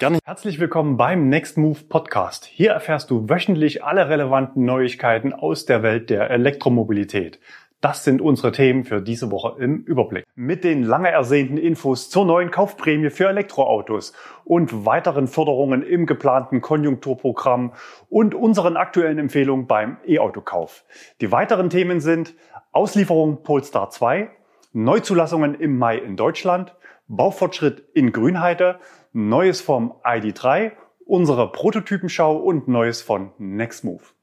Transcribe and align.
Gerne. 0.00 0.20
Herzlich 0.24 0.60
willkommen 0.60 0.96
beim 0.96 1.28
Next 1.28 1.58
Move 1.58 1.80
Podcast. 1.88 2.44
Hier 2.44 2.70
erfährst 2.70 3.10
du 3.10 3.28
wöchentlich 3.28 3.82
alle 3.82 4.08
relevanten 4.08 4.64
Neuigkeiten 4.64 5.32
aus 5.32 5.66
der 5.66 5.82
Welt 5.82 6.08
der 6.08 6.30
Elektromobilität. 6.30 7.40
Das 7.80 8.04
sind 8.04 8.22
unsere 8.22 8.52
Themen 8.52 8.84
für 8.84 9.02
diese 9.02 9.32
Woche 9.32 9.60
im 9.60 9.82
Überblick. 9.82 10.24
Mit 10.36 10.62
den 10.62 10.84
lange 10.84 11.10
ersehnten 11.10 11.56
Infos 11.56 12.10
zur 12.10 12.26
neuen 12.26 12.52
Kaufprämie 12.52 13.10
für 13.10 13.28
Elektroautos 13.28 14.12
und 14.44 14.86
weiteren 14.86 15.26
Förderungen 15.26 15.82
im 15.82 16.06
geplanten 16.06 16.60
Konjunkturprogramm 16.60 17.72
und 18.08 18.36
unseren 18.36 18.76
aktuellen 18.76 19.18
Empfehlungen 19.18 19.66
beim 19.66 19.96
E-Autokauf. 20.06 20.84
Die 21.20 21.32
weiteren 21.32 21.70
Themen 21.70 22.00
sind 22.00 22.34
Auslieferung 22.70 23.42
Polestar 23.42 23.90
2, 23.90 24.30
Neuzulassungen 24.72 25.56
im 25.56 25.76
Mai 25.76 25.98
in 25.98 26.14
Deutschland, 26.14 26.76
Baufortschritt 27.08 27.82
in 27.94 28.12
Grünheide 28.12 28.78
Neues 29.20 29.60
vom 29.60 29.94
ID3, 30.04 30.70
unsere 31.04 31.50
Prototypenschau 31.50 32.36
und 32.36 32.68
Neues 32.68 33.02
von 33.02 33.32
Nextmove. 33.38 34.14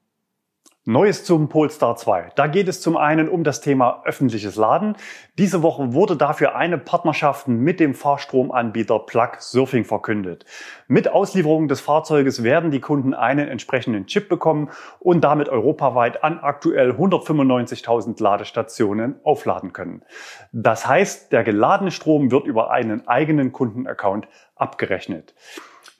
Neues 0.88 1.24
zum 1.24 1.48
Polestar 1.48 1.96
2. 1.96 2.30
Da 2.36 2.46
geht 2.46 2.68
es 2.68 2.80
zum 2.80 2.96
einen 2.96 3.28
um 3.28 3.42
das 3.42 3.60
Thema 3.60 4.02
öffentliches 4.04 4.54
Laden. 4.54 4.94
Diese 5.36 5.64
Woche 5.64 5.94
wurde 5.94 6.16
dafür 6.16 6.54
eine 6.54 6.78
Partnerschaft 6.78 7.48
mit 7.48 7.80
dem 7.80 7.92
Fahrstromanbieter 7.92 9.00
Plug 9.00 9.30
Surfing 9.40 9.84
verkündet. 9.84 10.44
Mit 10.86 11.08
Auslieferung 11.08 11.66
des 11.66 11.80
Fahrzeuges 11.80 12.44
werden 12.44 12.70
die 12.70 12.78
Kunden 12.78 13.14
einen 13.14 13.48
entsprechenden 13.48 14.06
Chip 14.06 14.28
bekommen 14.28 14.70
und 15.00 15.24
damit 15.24 15.48
europaweit 15.48 16.22
an 16.22 16.38
aktuell 16.38 16.92
195.000 16.92 18.22
Ladestationen 18.22 19.16
aufladen 19.24 19.72
können. 19.72 20.04
Das 20.52 20.86
heißt, 20.86 21.32
der 21.32 21.42
geladene 21.42 21.90
Strom 21.90 22.30
wird 22.30 22.46
über 22.46 22.70
einen 22.70 23.08
eigenen 23.08 23.50
Kundenaccount 23.50 24.28
abgerechnet. 24.56 25.34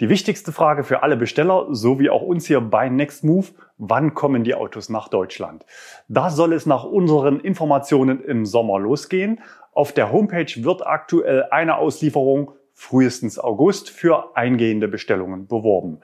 Die 0.01 0.11
wichtigste 0.11 0.53
Frage 0.53 0.85
für 0.85 1.03
alle 1.03 1.17
Besteller, 1.17 1.69
so 1.71 1.99
wie 1.99 2.11
auch 2.11 2.21
uns 2.21 2.47
hier 2.47 2.61
bei 2.61 2.91
Nextmove, 2.91 3.55
wann 3.79 4.13
kommen 4.13 4.45
die 4.45 4.55
Autos 4.55 4.91
nach 4.91 5.09
Deutschland? 5.09 5.65
Da 6.09 6.29
soll 6.29 6.53
es 6.53 6.67
nach 6.67 6.85
unseren 6.85 7.41
Informationen 7.41 8.23
im 8.23 8.45
Sommer 8.45 8.79
losgehen. 8.79 9.41
Auf 9.73 9.93
der 9.93 10.13
Homepage 10.13 10.53
wird 10.57 10.87
aktuell 10.87 11.45
eine 11.51 11.79
Auslieferung 11.79 12.53
frühestens 12.75 13.39
August 13.39 13.89
für 13.89 14.37
eingehende 14.37 14.87
Bestellungen 14.87 15.47
beworben. 15.47 16.01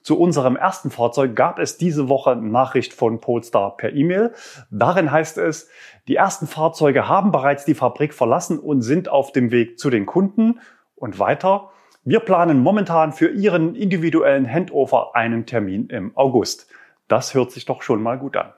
Zu 0.00 0.18
unserem 0.18 0.56
ersten 0.56 0.90
Fahrzeug 0.90 1.36
gab 1.36 1.58
es 1.58 1.76
diese 1.76 2.08
Woche 2.08 2.36
Nachricht 2.36 2.94
von 2.94 3.20
Polestar 3.20 3.76
per 3.76 3.92
E-Mail. 3.92 4.32
Darin 4.70 5.10
heißt 5.10 5.36
es, 5.36 5.68
die 6.08 6.16
ersten 6.16 6.46
Fahrzeuge 6.46 7.08
haben 7.08 7.30
bereits 7.30 7.66
die 7.66 7.74
Fabrik 7.74 8.14
verlassen 8.14 8.58
und 8.58 8.80
sind 8.80 9.10
auf 9.10 9.32
dem 9.32 9.50
Weg 9.50 9.78
zu 9.78 9.90
den 9.90 10.06
Kunden. 10.06 10.60
Und 10.94 11.18
weiter, 11.18 11.70
wir 12.06 12.20
planen 12.20 12.60
momentan 12.60 13.12
für 13.12 13.30
Ihren 13.30 13.74
individuellen 13.74 14.50
Handover 14.50 15.16
einen 15.16 15.46
Termin 15.46 15.88
im 15.88 16.16
August. 16.16 16.70
Das 17.08 17.34
hört 17.34 17.50
sich 17.50 17.64
doch 17.64 17.82
schon 17.82 18.02
mal 18.02 18.18
gut 18.18 18.36
an. 18.36 18.52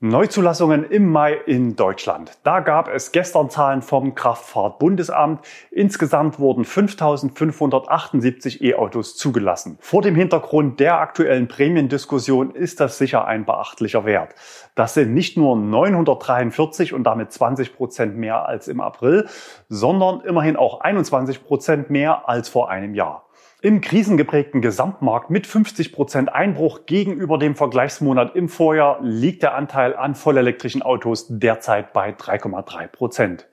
Neuzulassungen 0.00 0.84
im 0.84 1.10
Mai 1.10 1.32
in 1.34 1.74
Deutschland. 1.74 2.38
Da 2.44 2.60
gab 2.60 2.86
es 2.86 3.10
gestern 3.10 3.50
Zahlen 3.50 3.82
vom 3.82 4.14
Kraftfahrtbundesamt. 4.14 5.44
Insgesamt 5.72 6.38
wurden 6.38 6.64
5.578 6.64 8.62
E-Autos 8.62 9.16
zugelassen. 9.16 9.76
Vor 9.80 10.02
dem 10.02 10.14
Hintergrund 10.14 10.78
der 10.78 11.00
aktuellen 11.00 11.48
Prämiendiskussion 11.48 12.52
ist 12.52 12.78
das 12.78 12.96
sicher 12.96 13.26
ein 13.26 13.44
beachtlicher 13.44 14.04
Wert. 14.04 14.36
Das 14.76 14.94
sind 14.94 15.14
nicht 15.14 15.36
nur 15.36 15.56
943 15.56 16.94
und 16.94 17.02
damit 17.02 17.32
20 17.32 17.74
Prozent 17.74 18.16
mehr 18.16 18.46
als 18.46 18.68
im 18.68 18.80
April, 18.80 19.26
sondern 19.68 20.20
immerhin 20.20 20.54
auch 20.54 20.80
21 20.80 21.44
Prozent 21.44 21.90
mehr 21.90 22.28
als 22.28 22.48
vor 22.48 22.70
einem 22.70 22.94
Jahr. 22.94 23.27
Im 23.60 23.80
krisengeprägten 23.80 24.62
Gesamtmarkt 24.62 25.30
mit 25.30 25.44
50 25.44 25.92
Prozent 25.92 26.32
Einbruch 26.32 26.86
gegenüber 26.86 27.38
dem 27.38 27.56
Vergleichsmonat 27.56 28.36
im 28.36 28.48
Vorjahr 28.48 29.00
liegt 29.02 29.42
der 29.42 29.56
Anteil 29.56 29.96
an 29.96 30.14
vollelektrischen 30.14 30.80
Autos 30.80 31.26
derzeit 31.28 31.92
bei 31.92 32.10
3,3 32.10 32.86
Prozent. 32.86 33.48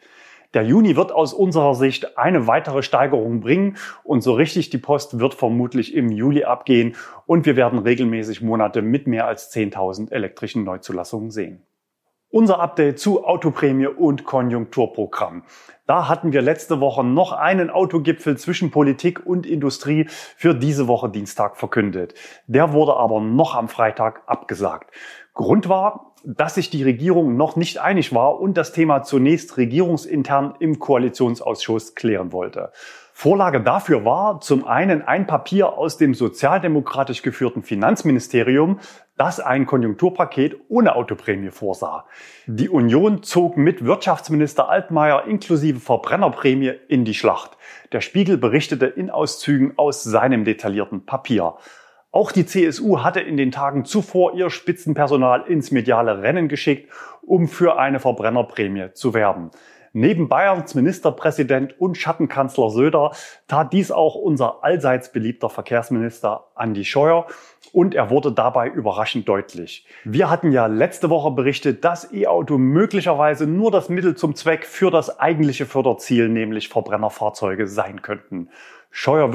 Der 0.53 0.61
Juni 0.61 0.95
wird 0.95 1.11
aus 1.11 1.33
unserer 1.33 1.73
Sicht 1.73 2.19
eine 2.19 2.45
weitere 2.45 2.83
Steigerung 2.83 3.39
bringen 3.39 3.77
und 4.03 4.21
so 4.21 4.35
richtig 4.35 4.69
die 4.69 4.77
Post 4.77 5.17
wird 5.17 5.33
vermutlich 5.33 5.95
im 5.95 6.11
Juli 6.11 6.43
abgehen 6.43 6.95
und 7.25 7.47
wir 7.47 7.55
werden 7.55 7.79
regelmäßig 7.79 8.43
Monate 8.43 8.83
mit 8.83 9.07
mehr 9.07 9.25
als 9.25 9.51
10.000 9.55 10.11
elektrischen 10.11 10.65
Neuzulassungen 10.65 11.31
sehen. 11.31 11.63
Unser 12.35 12.59
Update 12.59 12.99
zu 12.99 13.23
Autoprämie 13.23 13.87
und 13.87 14.25
Konjunkturprogramm. 14.25 15.43
Da 15.87 16.09
hatten 16.09 16.33
wir 16.33 16.41
letzte 16.41 16.81
Woche 16.81 17.01
noch 17.01 17.31
einen 17.31 17.69
Autogipfel 17.69 18.35
zwischen 18.35 18.71
Politik 18.71 19.25
und 19.25 19.45
Industrie 19.45 20.07
für 20.09 20.53
diese 20.53 20.89
Woche 20.89 21.07
Dienstag 21.07 21.55
verkündet. 21.55 22.13
Der 22.45 22.73
wurde 22.73 22.97
aber 22.97 23.21
noch 23.21 23.55
am 23.55 23.69
Freitag 23.69 24.23
abgesagt. 24.25 24.91
Grund 25.33 25.69
war, 25.69 26.13
dass 26.25 26.55
sich 26.55 26.69
die 26.69 26.83
Regierung 26.83 27.37
noch 27.37 27.55
nicht 27.55 27.77
einig 27.77 28.13
war 28.13 28.41
und 28.41 28.57
das 28.57 28.73
Thema 28.73 29.03
zunächst 29.03 29.55
regierungsintern 29.55 30.55
im 30.59 30.79
Koalitionsausschuss 30.79 31.95
klären 31.95 32.33
wollte. 32.33 32.73
Vorlage 33.13 33.61
dafür 33.61 34.03
war 34.03 34.41
zum 34.41 34.67
einen 34.67 35.01
ein 35.01 35.25
Papier 35.25 35.77
aus 35.77 35.95
dem 35.97 36.13
sozialdemokratisch 36.13 37.21
geführten 37.21 37.63
Finanzministerium, 37.63 38.81
das 39.17 39.39
ein 39.39 39.65
Konjunkturpaket 39.65 40.57
ohne 40.67 40.95
Autoprämie 40.95 41.51
vorsah. 41.51 42.05
Die 42.47 42.69
Union 42.69 43.23
zog 43.23 43.55
mit 43.57 43.85
Wirtschaftsminister 43.85 44.69
Altmaier 44.69 45.25
inklusive 45.25 45.79
Verbrennerprämie 45.79 46.73
in 46.87 47.05
die 47.05 47.13
Schlacht. 47.13 47.57
Der 47.91 48.01
Spiegel 48.01 48.37
berichtete 48.37 48.87
in 48.87 49.09
Auszügen 49.09 49.73
aus 49.77 50.03
seinem 50.03 50.43
detaillierten 50.43 51.05
Papier. 51.05 51.55
Auch 52.11 52.31
die 52.31 52.45
CSU 52.45 53.03
hatte 53.03 53.19
in 53.19 53.35
den 53.35 53.51
Tagen 53.51 53.83
zuvor 53.83 54.35
ihr 54.35 54.49
Spitzenpersonal 54.49 55.43
ins 55.47 55.71
mediale 55.71 56.21
Rennen 56.21 56.47
geschickt, 56.47 56.89
um 57.21 57.47
für 57.47 57.77
eine 57.77 57.99
Verbrennerprämie 57.99 58.93
zu 58.93 59.13
werben. 59.13 59.51
Neben 59.97 60.27
Bayerns 60.27 60.75
Ministerpräsident 60.75 61.79
und 61.79 61.97
Schattenkanzler 61.97 62.69
Söder 62.69 63.11
tat 63.47 63.71
dies 63.71 63.93
auch 63.93 64.15
unser 64.15 64.61
allseits 64.61 65.13
beliebter 65.13 65.49
Verkehrsminister 65.49 66.47
Andi 66.53 66.83
Scheuer 66.83 67.27
und 67.71 67.95
er 67.95 68.09
wurde 68.09 68.33
dabei 68.33 68.67
überraschend 68.67 69.29
deutlich. 69.29 69.87
Wir 70.03 70.29
hatten 70.29 70.51
ja 70.51 70.65
letzte 70.65 71.09
Woche 71.09 71.31
berichtet, 71.31 71.85
dass 71.85 72.11
E-Auto 72.11 72.57
möglicherweise 72.57 73.47
nur 73.47 73.71
das 73.71 73.87
Mittel 73.87 74.15
zum 74.17 74.35
Zweck 74.35 74.65
für 74.65 74.91
das 74.91 75.21
eigentliche 75.21 75.65
Förderziel, 75.65 76.27
nämlich 76.27 76.67
Verbrennerfahrzeuge, 76.67 77.65
sein 77.65 78.01
könnten. 78.01 78.49
Scheuer 78.97 79.29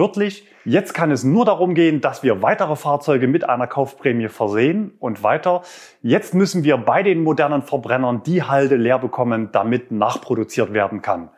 jetzt 0.65 0.95
kann 0.95 1.11
es 1.11 1.23
nur 1.23 1.45
darum 1.45 1.75
gehen, 1.75 2.01
dass 2.01 2.23
wir 2.23 2.41
weitere 2.41 2.77
Fahrzeuge 2.77 3.29
mit 3.29 3.47
einer 3.47 3.67
Kaufprämie 3.67 4.31
versehen 4.31 4.95
und 4.99 5.23
weiter. 5.23 5.61
Jetzt 6.01 6.33
müssen 6.33 6.65
wir 6.65 6.79
bei 6.79 7.03
den 7.03 7.23
modernen 7.23 7.61
Verbrennern 7.61 8.23
die 8.23 8.43
Halde 8.43 8.77
leer 8.77 8.99
bekommen, 8.99 9.51
damit 9.53 9.93
nachproduziert 9.93 10.73
werden 10.73 11.03
kann. 11.03 11.29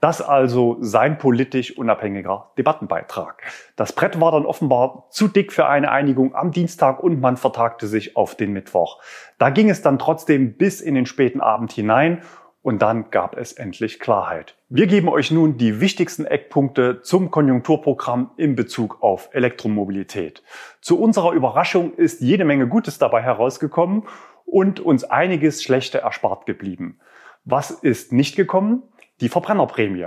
Das 0.00 0.20
also 0.20 0.78
sein 0.80 1.16
politisch 1.16 1.78
unabhängiger 1.78 2.50
Debattenbeitrag. 2.58 3.40
Das 3.76 3.92
Brett 3.92 4.20
war 4.20 4.32
dann 4.32 4.46
offenbar 4.46 5.06
zu 5.10 5.28
dick 5.28 5.52
für 5.52 5.66
eine 5.66 5.92
Einigung 5.92 6.34
am 6.34 6.50
Dienstag 6.50 7.04
und 7.04 7.20
man 7.20 7.36
vertagte 7.36 7.86
sich 7.86 8.16
auf 8.16 8.34
den 8.34 8.52
Mittwoch. 8.52 9.00
Da 9.38 9.50
ging 9.50 9.70
es 9.70 9.80
dann 9.80 10.00
trotzdem 10.00 10.56
bis 10.56 10.80
in 10.80 10.96
den 10.96 11.06
späten 11.06 11.40
Abend 11.40 11.70
hinein 11.70 12.20
und 12.64 12.80
dann 12.80 13.10
gab 13.10 13.36
es 13.36 13.52
endlich 13.52 14.00
Klarheit. 14.00 14.56
Wir 14.70 14.86
geben 14.86 15.10
euch 15.10 15.30
nun 15.30 15.58
die 15.58 15.82
wichtigsten 15.82 16.24
Eckpunkte 16.24 17.02
zum 17.02 17.30
Konjunkturprogramm 17.30 18.30
in 18.38 18.56
Bezug 18.56 19.02
auf 19.02 19.28
Elektromobilität. 19.32 20.42
Zu 20.80 20.98
unserer 20.98 21.32
Überraschung 21.32 21.92
ist 21.92 22.22
jede 22.22 22.46
Menge 22.46 22.66
Gutes 22.66 22.96
dabei 22.98 23.20
herausgekommen 23.20 24.04
und 24.46 24.80
uns 24.80 25.04
einiges 25.04 25.62
Schlechte 25.62 25.98
erspart 25.98 26.46
geblieben. 26.46 27.00
Was 27.44 27.70
ist 27.70 28.14
nicht 28.14 28.34
gekommen? 28.34 28.82
Die 29.20 29.28
Verbrennerprämie. 29.28 30.06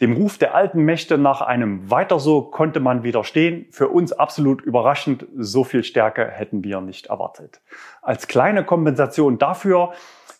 Dem 0.00 0.14
Ruf 0.14 0.36
der 0.36 0.56
alten 0.56 0.82
Mächte 0.82 1.16
nach 1.16 1.40
einem 1.40 1.88
Weiter 1.88 2.18
so 2.18 2.42
konnte 2.42 2.80
man 2.80 3.04
widerstehen. 3.04 3.66
Für 3.70 3.86
uns 3.86 4.12
absolut 4.12 4.60
überraschend. 4.60 5.26
So 5.36 5.62
viel 5.62 5.84
Stärke 5.84 6.26
hätten 6.26 6.64
wir 6.64 6.80
nicht 6.80 7.06
erwartet. 7.06 7.60
Als 8.02 8.26
kleine 8.26 8.64
Kompensation 8.64 9.38
dafür 9.38 9.92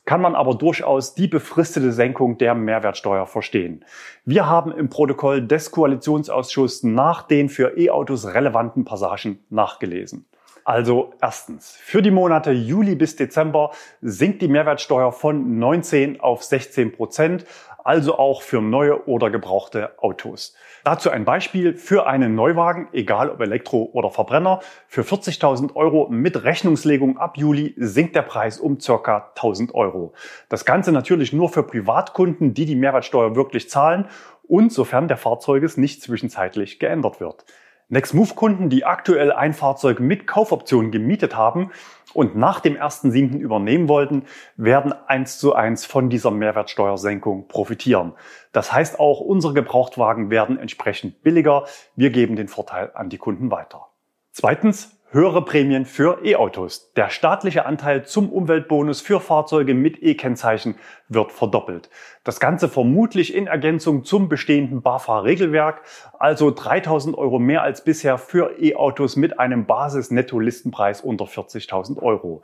kann 0.04 0.20
man 0.20 0.34
aber 0.34 0.54
durchaus 0.54 1.14
die 1.14 1.28
befristete 1.28 1.92
Senkung 1.92 2.38
der 2.38 2.54
Mehrwertsteuer 2.54 3.26
verstehen. 3.26 3.84
Wir 4.24 4.46
haben 4.46 4.72
im 4.72 4.88
Protokoll 4.88 5.46
des 5.46 5.70
Koalitionsausschusses 5.70 6.82
nach 6.82 7.22
den 7.22 7.48
für 7.48 7.78
E-Autos 7.78 8.26
relevanten 8.26 8.84
Passagen 8.84 9.38
nachgelesen. 9.48 10.26
Also 10.64 11.12
erstens, 11.20 11.76
für 11.76 12.02
die 12.02 12.10
Monate 12.10 12.52
Juli 12.52 12.94
bis 12.94 13.16
Dezember 13.16 13.72
sinkt 14.00 14.42
die 14.42 14.48
Mehrwertsteuer 14.48 15.10
von 15.10 15.58
19 15.58 16.20
auf 16.20 16.44
16 16.44 16.92
Prozent, 16.92 17.44
also 17.84 18.16
auch 18.16 18.42
für 18.42 18.60
neue 18.60 19.08
oder 19.08 19.30
gebrauchte 19.30 19.98
Autos. 19.98 20.54
Dazu 20.84 21.10
ein 21.10 21.24
Beispiel 21.24 21.74
für 21.74 22.06
einen 22.06 22.34
Neuwagen, 22.34 22.88
egal 22.92 23.30
ob 23.30 23.40
Elektro 23.40 23.90
oder 23.92 24.10
Verbrenner. 24.10 24.60
Für 24.86 25.02
40.000 25.02 25.74
Euro 25.74 26.08
mit 26.08 26.44
Rechnungslegung 26.44 27.18
ab 27.18 27.36
Juli 27.36 27.74
sinkt 27.76 28.14
der 28.14 28.22
Preis 28.22 28.60
um 28.60 28.78
circa 28.78 29.32
1.000 29.36 29.74
Euro. 29.74 30.12
Das 30.48 30.64
Ganze 30.64 30.92
natürlich 30.92 31.32
nur 31.32 31.48
für 31.48 31.64
Privatkunden, 31.64 32.54
die 32.54 32.66
die 32.66 32.76
Mehrwertsteuer 32.76 33.34
wirklich 33.34 33.68
zahlen 33.68 34.06
und 34.44 34.72
sofern 34.72 35.08
der 35.08 35.16
Fahrzeuges 35.16 35.76
nicht 35.76 36.02
zwischenzeitlich 36.02 36.78
geändert 36.78 37.20
wird. 37.20 37.44
Nextmove-Kunden, 37.92 38.70
die 38.70 38.86
aktuell 38.86 39.32
ein 39.32 39.52
Fahrzeug 39.52 40.00
mit 40.00 40.26
Kaufoption 40.26 40.90
gemietet 40.90 41.36
haben 41.36 41.72
und 42.14 42.34
nach 42.36 42.60
dem 42.60 42.76
1.7. 42.76 43.36
übernehmen 43.36 43.86
wollten, 43.86 44.24
werden 44.56 44.94
eins 45.06 45.38
zu 45.38 45.54
eins 45.54 45.84
von 45.84 46.08
dieser 46.08 46.30
Mehrwertsteuersenkung 46.30 47.48
profitieren. 47.48 48.14
Das 48.52 48.72
heißt 48.72 48.98
auch, 48.98 49.20
unsere 49.20 49.52
Gebrauchtwagen 49.52 50.30
werden 50.30 50.58
entsprechend 50.58 51.22
billiger. 51.22 51.66
Wir 51.94 52.08
geben 52.08 52.34
den 52.34 52.48
Vorteil 52.48 52.92
an 52.94 53.10
die 53.10 53.18
Kunden 53.18 53.50
weiter. 53.50 53.88
Zweitens, 54.30 54.98
höhere 55.12 55.44
Prämien 55.44 55.84
für 55.84 56.24
E-Autos. 56.24 56.90
Der 56.94 57.10
staatliche 57.10 57.66
Anteil 57.66 58.06
zum 58.06 58.30
Umweltbonus 58.30 59.02
für 59.02 59.20
Fahrzeuge 59.20 59.74
mit 59.74 60.02
E-Kennzeichen 60.02 60.76
wird 61.08 61.32
verdoppelt. 61.32 61.90
Das 62.24 62.40
Ganze 62.40 62.68
vermutlich 62.68 63.34
in 63.34 63.46
Ergänzung 63.46 64.04
zum 64.04 64.30
bestehenden 64.30 64.80
BAFA-Regelwerk, 64.80 65.82
also 66.18 66.50
3000 66.50 67.16
Euro 67.18 67.38
mehr 67.38 67.62
als 67.62 67.84
bisher 67.84 68.16
für 68.16 68.58
E-Autos 68.58 69.16
mit 69.16 69.38
einem 69.38 69.66
Basis-Netto-Listenpreis 69.66 71.02
unter 71.02 71.26
40.000 71.26 72.00
Euro. 72.00 72.40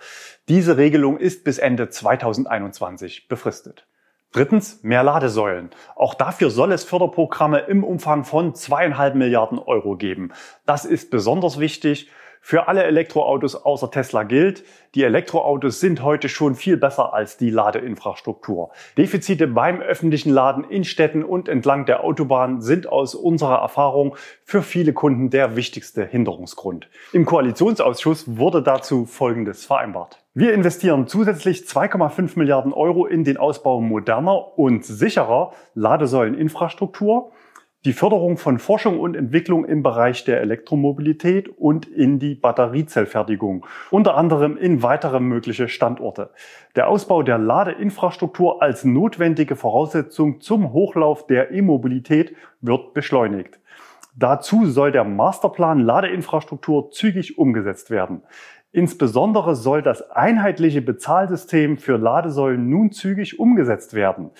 Diese 0.48 0.76
Regelung 0.76 1.16
ist 1.16 1.44
bis 1.44 1.56
Ende 1.56 1.88
2021 1.88 3.28
befristet. 3.28 3.86
Drittens, 4.30 4.82
mehr 4.82 5.02
Ladesäulen. 5.02 5.70
Auch 5.96 6.12
dafür 6.12 6.50
soll 6.50 6.72
es 6.72 6.84
Förderprogramme 6.84 7.60
im 7.60 7.82
Umfang 7.82 8.24
von 8.24 8.54
zweieinhalb 8.54 9.14
Milliarden 9.14 9.58
Euro 9.58 9.96
geben. 9.96 10.32
Das 10.66 10.84
ist 10.84 11.10
besonders 11.10 11.58
wichtig 11.58 12.10
für 12.40 12.68
alle 12.68 12.84
Elektroautos 12.84 13.54
außer 13.54 13.90
Tesla 13.90 14.22
gilt, 14.22 14.64
die 14.94 15.04
Elektroautos 15.04 15.80
sind 15.80 16.02
heute 16.02 16.28
schon 16.28 16.54
viel 16.54 16.76
besser 16.76 17.12
als 17.12 17.36
die 17.36 17.50
Ladeinfrastruktur. 17.50 18.70
Defizite 18.96 19.46
beim 19.46 19.80
öffentlichen 19.80 20.30
Laden 20.30 20.64
in 20.64 20.84
Städten 20.84 21.24
und 21.24 21.48
entlang 21.48 21.84
der 21.84 22.04
Autobahn 22.04 22.60
sind 22.60 22.88
aus 22.88 23.14
unserer 23.14 23.58
Erfahrung 23.58 24.16
für 24.44 24.62
viele 24.62 24.92
Kunden 24.92 25.30
der 25.30 25.56
wichtigste 25.56 26.06
Hinderungsgrund. 26.06 26.88
Im 27.12 27.26
Koalitionsausschuss 27.26 28.38
wurde 28.38 28.62
dazu 28.62 29.04
Folgendes 29.04 29.66
vereinbart. 29.66 30.18
Wir 30.34 30.54
investieren 30.54 31.06
zusätzlich 31.06 31.62
2,5 31.62 32.38
Milliarden 32.38 32.72
Euro 32.72 33.06
in 33.06 33.24
den 33.24 33.38
Ausbau 33.38 33.80
moderner 33.80 34.58
und 34.58 34.84
sicherer 34.84 35.52
Ladesäuleninfrastruktur 35.74 37.32
die 37.84 37.92
Förderung 37.92 38.38
von 38.38 38.58
Forschung 38.58 38.98
und 38.98 39.14
Entwicklung 39.14 39.64
im 39.64 39.84
Bereich 39.84 40.24
der 40.24 40.40
Elektromobilität 40.40 41.48
und 41.48 41.86
in 41.86 42.18
die 42.18 42.34
Batteriezellfertigung, 42.34 43.64
unter 43.90 44.16
anderem 44.16 44.56
in 44.56 44.82
weitere 44.82 45.20
mögliche 45.20 45.68
Standorte. 45.68 46.30
Der 46.74 46.88
Ausbau 46.88 47.22
der 47.22 47.38
Ladeinfrastruktur 47.38 48.62
als 48.62 48.84
notwendige 48.84 49.54
Voraussetzung 49.54 50.40
zum 50.40 50.72
Hochlauf 50.72 51.26
der 51.28 51.52
E-Mobilität 51.52 52.34
wird 52.60 52.94
beschleunigt. 52.94 53.60
Dazu 54.16 54.66
soll 54.66 54.90
der 54.90 55.04
Masterplan 55.04 55.78
Ladeinfrastruktur 55.78 56.90
zügig 56.90 57.38
umgesetzt 57.38 57.90
werden. 57.90 58.22
Insbesondere 58.72 59.54
soll 59.54 59.80
das 59.80 60.10
einheitliche 60.10 60.82
Bezahlsystem 60.82 61.78
für 61.78 61.96
Ladesäulen 61.96 62.68
nun 62.68 62.90
zügig 62.90 63.38
umgesetzt 63.38 63.94
werden. 63.94 64.30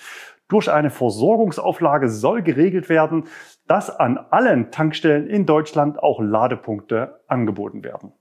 Durch 0.49 0.69
eine 0.69 0.89
Versorgungsauflage 0.89 2.09
soll 2.09 2.41
geregelt 2.41 2.89
werden, 2.89 3.25
dass 3.67 3.89
an 3.89 4.17
allen 4.17 4.71
Tankstellen 4.71 5.27
in 5.27 5.45
Deutschland 5.45 6.01
auch 6.01 6.19
Ladepunkte 6.19 7.21
angeboten 7.27 7.83
werden. 7.83 8.11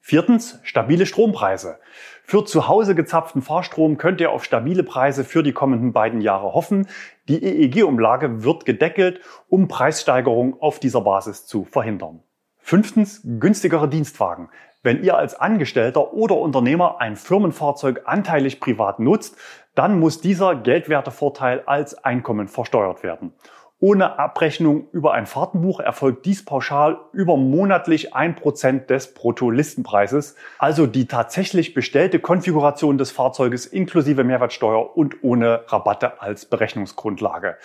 Viertens, 0.00 0.60
stabile 0.62 1.04
Strompreise. 1.04 1.80
Für 2.22 2.44
zu 2.44 2.68
Hause 2.68 2.94
gezapften 2.94 3.42
Fahrstrom 3.42 3.98
könnt 3.98 4.20
ihr 4.20 4.30
auf 4.30 4.44
stabile 4.44 4.84
Preise 4.84 5.24
für 5.24 5.42
die 5.42 5.52
kommenden 5.52 5.92
beiden 5.92 6.20
Jahre 6.20 6.54
hoffen. 6.54 6.86
Die 7.28 7.42
EEG-Umlage 7.42 8.44
wird 8.44 8.64
gedeckelt, 8.64 9.20
um 9.48 9.66
Preissteigerungen 9.66 10.54
auf 10.60 10.78
dieser 10.78 11.00
Basis 11.00 11.46
zu 11.46 11.64
verhindern. 11.64 12.22
Fünftens, 12.68 13.22
günstigere 13.24 13.88
Dienstwagen. 13.88 14.50
Wenn 14.82 15.02
ihr 15.02 15.16
als 15.16 15.34
Angestellter 15.34 16.12
oder 16.12 16.36
Unternehmer 16.36 17.00
ein 17.00 17.16
Firmenfahrzeug 17.16 18.02
anteilig 18.04 18.60
privat 18.60 19.00
nutzt, 19.00 19.38
dann 19.74 19.98
muss 19.98 20.20
dieser 20.20 20.54
Geldwertevorteil 20.54 21.62
als 21.64 21.94
Einkommen 22.04 22.46
versteuert 22.46 23.02
werden. 23.02 23.32
Ohne 23.80 24.18
Abrechnung 24.18 24.86
über 24.92 25.14
ein 25.14 25.24
Fahrtenbuch 25.24 25.80
erfolgt 25.80 26.26
dies 26.26 26.44
pauschal 26.44 26.98
über 27.14 27.38
monatlich 27.38 28.14
ein 28.14 28.36
Prozent 28.36 28.90
des 28.90 29.14
Bruttolistenpreises, 29.14 30.36
also 30.58 30.86
die 30.86 31.06
tatsächlich 31.06 31.72
bestellte 31.72 32.18
Konfiguration 32.18 32.98
des 32.98 33.12
Fahrzeuges 33.12 33.64
inklusive 33.64 34.24
Mehrwertsteuer 34.24 34.94
und 34.94 35.22
ohne 35.22 35.62
Rabatte 35.68 36.20
als 36.20 36.44
Berechnungsgrundlage. 36.44 37.56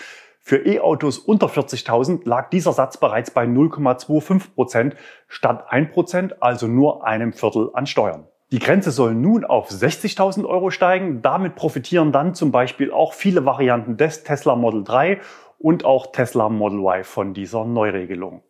Für 0.45 0.67
E-Autos 0.67 1.19
unter 1.19 1.47
40.000 1.47 2.27
lag 2.27 2.49
dieser 2.49 2.73
Satz 2.73 2.97
bereits 2.97 3.31
bei 3.31 3.45
0,25 3.45 4.53
Prozent 4.53 4.95
statt 5.29 5.67
1 5.69 5.93
Prozent, 5.93 6.43
also 6.43 6.67
nur 6.67 7.07
einem 7.07 7.31
Viertel 7.31 7.69
an 7.73 7.87
Steuern. 7.87 8.27
Die 8.51 8.59
Grenze 8.59 8.91
soll 8.91 9.15
nun 9.15 9.45
auf 9.45 9.69
60.000 9.69 10.45
Euro 10.45 10.69
steigen. 10.69 11.21
Damit 11.21 11.55
profitieren 11.55 12.11
dann 12.11 12.35
zum 12.35 12.51
Beispiel 12.51 12.91
auch 12.91 13.13
viele 13.13 13.45
Varianten 13.45 13.95
des 13.95 14.25
Tesla 14.25 14.57
Model 14.57 14.83
3 14.83 15.21
und 15.59 15.85
auch 15.85 16.11
Tesla 16.11 16.49
Model 16.49 16.79
Y 16.79 17.03
von 17.05 17.33
dieser 17.33 17.63
Neuregelung. 17.63 18.43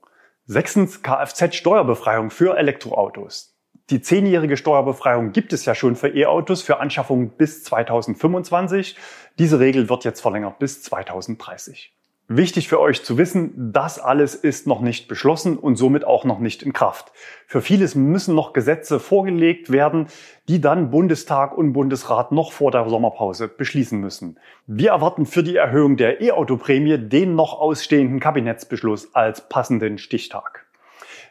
Sechstens 0.45 1.04
Kfz-Steuerbefreiung 1.04 2.31
für 2.31 2.57
Elektroautos. 2.57 3.53
Die 3.89 4.01
zehnjährige 4.01 4.56
Steuerbefreiung 4.56 5.33
gibt 5.33 5.51
es 5.51 5.65
ja 5.65 5.75
schon 5.75 5.97
für 5.97 6.07
E-Autos 6.07 6.62
für 6.62 6.80
Anschaffungen 6.80 7.30
bis 7.30 7.63
2025. 7.65 8.95
Diese 9.38 9.59
Regel 9.59 9.89
wird 9.89 10.06
jetzt 10.06 10.21
verlängert 10.21 10.57
bis 10.59 10.81
2030. 10.83 11.94
Wichtig 12.30 12.69
für 12.69 12.80
euch 12.80 13.03
zu 13.03 13.18
wissen, 13.18 13.74
das 13.74 14.00
alles 14.00 14.33
ist 14.33 14.65
noch 14.65 14.80
nicht 14.80 15.09
beschlossen 15.09 15.57
und 15.57 15.75
somit 15.75 16.06
auch 16.06 16.24
noch 16.24 16.39
nicht 16.39 16.63
in 16.63 16.71
Kraft. 16.71 17.12
Für 17.45 17.62
vieles 17.62 17.95
müssen 17.95 18.33
noch 18.33 18.53
Gesetze 18.53 19.01
vorgelegt 19.01 19.74
werden, 19.74 20.07
die 20.47 20.62
dann 20.62 20.89
Bundestag 20.89 21.57
und 21.57 21.74
Bundesrat 21.74 22.31
noch 22.31 22.53
vor 22.53 22.71
der 22.71 22.88
Sommerpause 22.88 23.50
beschließen 23.50 24.00
müssen. 24.00 24.39
Wir 24.65 24.91
erwarten 24.91 25.25
für 25.25 25.44
die 25.44 25.57
Erhöhung 25.57 25.97
der 25.97 26.21
E-Auto-Prämie 26.21 26.97
den 26.97 27.35
noch 27.35 27.59
ausstehenden 27.59 28.21
Kabinettsbeschluss 28.21 29.13
als 29.13 29.50
passenden 29.50 29.97
Stichtag. 29.97 30.62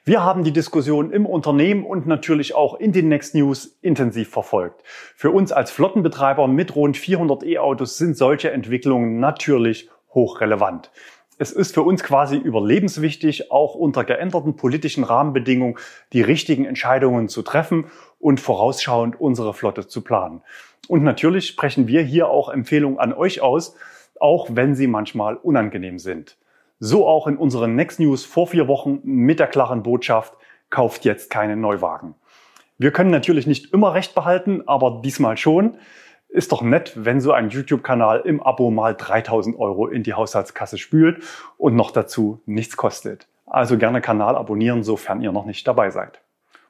Wir 0.05 0.25
haben 0.25 0.43
die 0.43 0.53
Diskussion 0.53 1.13
im 1.13 1.27
Unternehmen 1.27 1.87
und 1.87 2.09
natürlich 2.09 2.57
auch 2.57 2.75
in 2.75 2.91
den 2.91 3.07
Next 3.07 3.37
News 3.37 3.79
intensiv 3.83 4.31
verfolgt. 4.31 4.83
Für 5.15 5.31
uns 5.31 5.53
als 5.53 5.71
Flottenbetreiber 5.71 6.49
mit 6.49 6.75
rund 6.75 6.97
400 6.97 7.45
E-Autos 7.45 7.99
sind 7.99 8.17
solche 8.17 8.51
Entwicklungen 8.51 9.21
natürlich 9.21 9.89
hochrelevant. 10.13 10.91
Es 11.39 11.53
ist 11.53 11.73
für 11.73 11.83
uns 11.83 12.03
quasi 12.03 12.37
überlebenswichtig, 12.37 13.53
auch 13.53 13.77
unter 13.77 14.03
geänderten 14.03 14.57
politischen 14.57 15.05
Rahmenbedingungen 15.05 15.79
die 16.13 16.23
richtigen 16.23 16.65
Entscheidungen 16.65 17.29
zu 17.29 17.43
treffen 17.43 17.85
und 18.19 18.41
vorausschauend 18.41 19.21
unsere 19.21 19.55
Flotte 19.55 19.87
zu 19.87 20.01
planen. 20.01 20.43
Und 20.89 21.05
natürlich 21.05 21.47
sprechen 21.47 21.87
wir 21.87 22.03
hier 22.03 22.27
auch 22.27 22.49
Empfehlungen 22.49 22.99
an 22.99 23.13
euch 23.13 23.41
aus, 23.41 23.77
auch 24.19 24.49
wenn 24.51 24.75
sie 24.75 24.89
manchmal 24.89 25.37
unangenehm 25.37 26.01
sind. 26.01 26.37
So 26.85 27.07
auch 27.07 27.29
in 27.29 27.37
unseren 27.37 27.77
Next 27.77 28.01
News 28.01 28.25
vor 28.25 28.49
vier 28.49 28.67
Wochen 28.67 28.99
mit 29.05 29.39
der 29.39 29.47
klaren 29.47 29.85
Botschaft, 29.85 30.37
kauft 30.69 31.05
jetzt 31.05 31.31
keine 31.31 31.55
Neuwagen. 31.55 32.17
Wir 32.77 32.91
können 32.91 33.13
natürlich 33.13 33.47
nicht 33.47 33.73
immer 33.73 33.95
recht 33.95 34.17
behalten, 34.17 34.65
aber 34.67 35.01
diesmal 35.05 35.37
schon. 35.37 35.77
Ist 36.29 36.51
doch 36.51 36.61
nett, 36.61 36.93
wenn 36.97 37.21
so 37.21 37.31
ein 37.31 37.51
YouTube-Kanal 37.51 38.23
im 38.25 38.43
Abo 38.43 38.73
mal 38.73 38.97
3000 38.97 39.57
Euro 39.61 39.87
in 39.87 40.03
die 40.03 40.15
Haushaltskasse 40.15 40.77
spült 40.77 41.23
und 41.57 41.77
noch 41.77 41.93
dazu 41.93 42.43
nichts 42.47 42.77
kostet. 42.77 43.29
Also 43.47 43.79
gerne 43.79 44.01
Kanal 44.01 44.35
abonnieren, 44.35 44.83
sofern 44.83 45.23
ihr 45.23 45.31
noch 45.31 45.47
nicht 45.47 45.69
dabei 45.69 45.91
seid. 45.91 46.21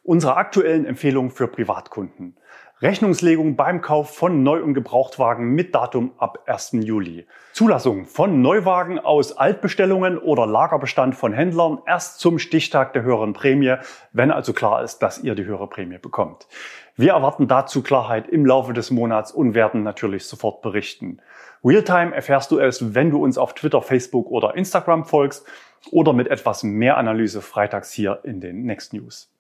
Unsere 0.02 0.37
aktuellen 0.37 0.85
Empfehlungen 0.85 1.31
für 1.31 1.49
Privatkunden. 1.49 2.37
Rechnungslegung 2.82 3.54
beim 3.54 3.80
Kauf 3.80 4.12
von 4.12 4.42
Neu- 4.42 4.60
und 4.60 4.74
Gebrauchtwagen 4.74 5.50
mit 5.50 5.72
Datum 5.72 6.14
ab 6.18 6.40
1. 6.46 6.78
Juli. 6.80 7.28
Zulassung 7.52 8.06
von 8.06 8.42
Neuwagen 8.42 8.98
aus 8.98 9.36
Altbestellungen 9.36 10.18
oder 10.18 10.48
Lagerbestand 10.48 11.14
von 11.14 11.32
Händlern 11.32 11.78
erst 11.86 12.18
zum 12.18 12.40
Stichtag 12.40 12.92
der 12.92 13.04
höheren 13.04 13.34
Prämie, 13.34 13.76
wenn 14.12 14.32
also 14.32 14.52
klar 14.52 14.82
ist, 14.82 14.98
dass 14.98 15.22
ihr 15.22 15.36
die 15.36 15.44
höhere 15.44 15.68
Prämie 15.68 15.98
bekommt. 15.98 16.48
Wir 16.96 17.12
erwarten 17.12 17.46
dazu 17.46 17.84
Klarheit 17.84 18.26
im 18.28 18.44
Laufe 18.44 18.72
des 18.72 18.90
Monats 18.90 19.30
und 19.30 19.54
werden 19.54 19.84
natürlich 19.84 20.26
sofort 20.26 20.60
berichten. 20.60 21.18
Realtime 21.64 22.12
erfährst 22.12 22.50
du 22.50 22.58
es, 22.58 22.96
wenn 22.96 23.10
du 23.10 23.22
uns 23.22 23.38
auf 23.38 23.54
Twitter, 23.54 23.80
Facebook 23.80 24.26
oder 24.28 24.56
Instagram 24.56 25.04
folgst 25.04 25.46
oder 25.92 26.12
mit 26.12 26.26
etwas 26.26 26.64
mehr 26.64 26.96
Analyse 26.96 27.42
freitags 27.42 27.92
hier 27.92 28.18
in 28.24 28.40
den 28.40 28.64
Next 28.64 28.92
News. 28.92 29.32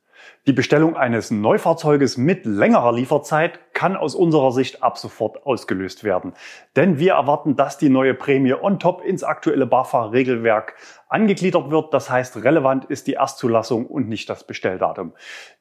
Die 0.46 0.52
Bestellung 0.52 0.96
eines 0.96 1.30
Neufahrzeuges 1.30 2.16
mit 2.16 2.46
längerer 2.46 2.92
Lieferzeit 2.92 3.60
kann 3.74 3.96
aus 3.96 4.16
unserer 4.16 4.50
Sicht 4.50 4.82
ab 4.82 4.98
sofort 4.98 5.46
ausgelöst 5.46 6.02
werden. 6.02 6.32
Denn 6.74 6.98
wir 6.98 7.12
erwarten, 7.12 7.54
dass 7.54 7.78
die 7.78 7.88
neue 7.88 8.14
Prämie 8.14 8.54
on 8.54 8.80
top 8.80 9.04
ins 9.04 9.22
aktuelle 9.22 9.66
BAFA-Regelwerk 9.66 10.74
angegliedert 11.08 11.70
wird. 11.70 11.94
Das 11.94 12.10
heißt, 12.10 12.42
relevant 12.42 12.86
ist 12.86 13.06
die 13.06 13.14
Erstzulassung 13.14 13.86
und 13.86 14.08
nicht 14.08 14.28
das 14.28 14.44
Bestelldatum. 14.44 15.12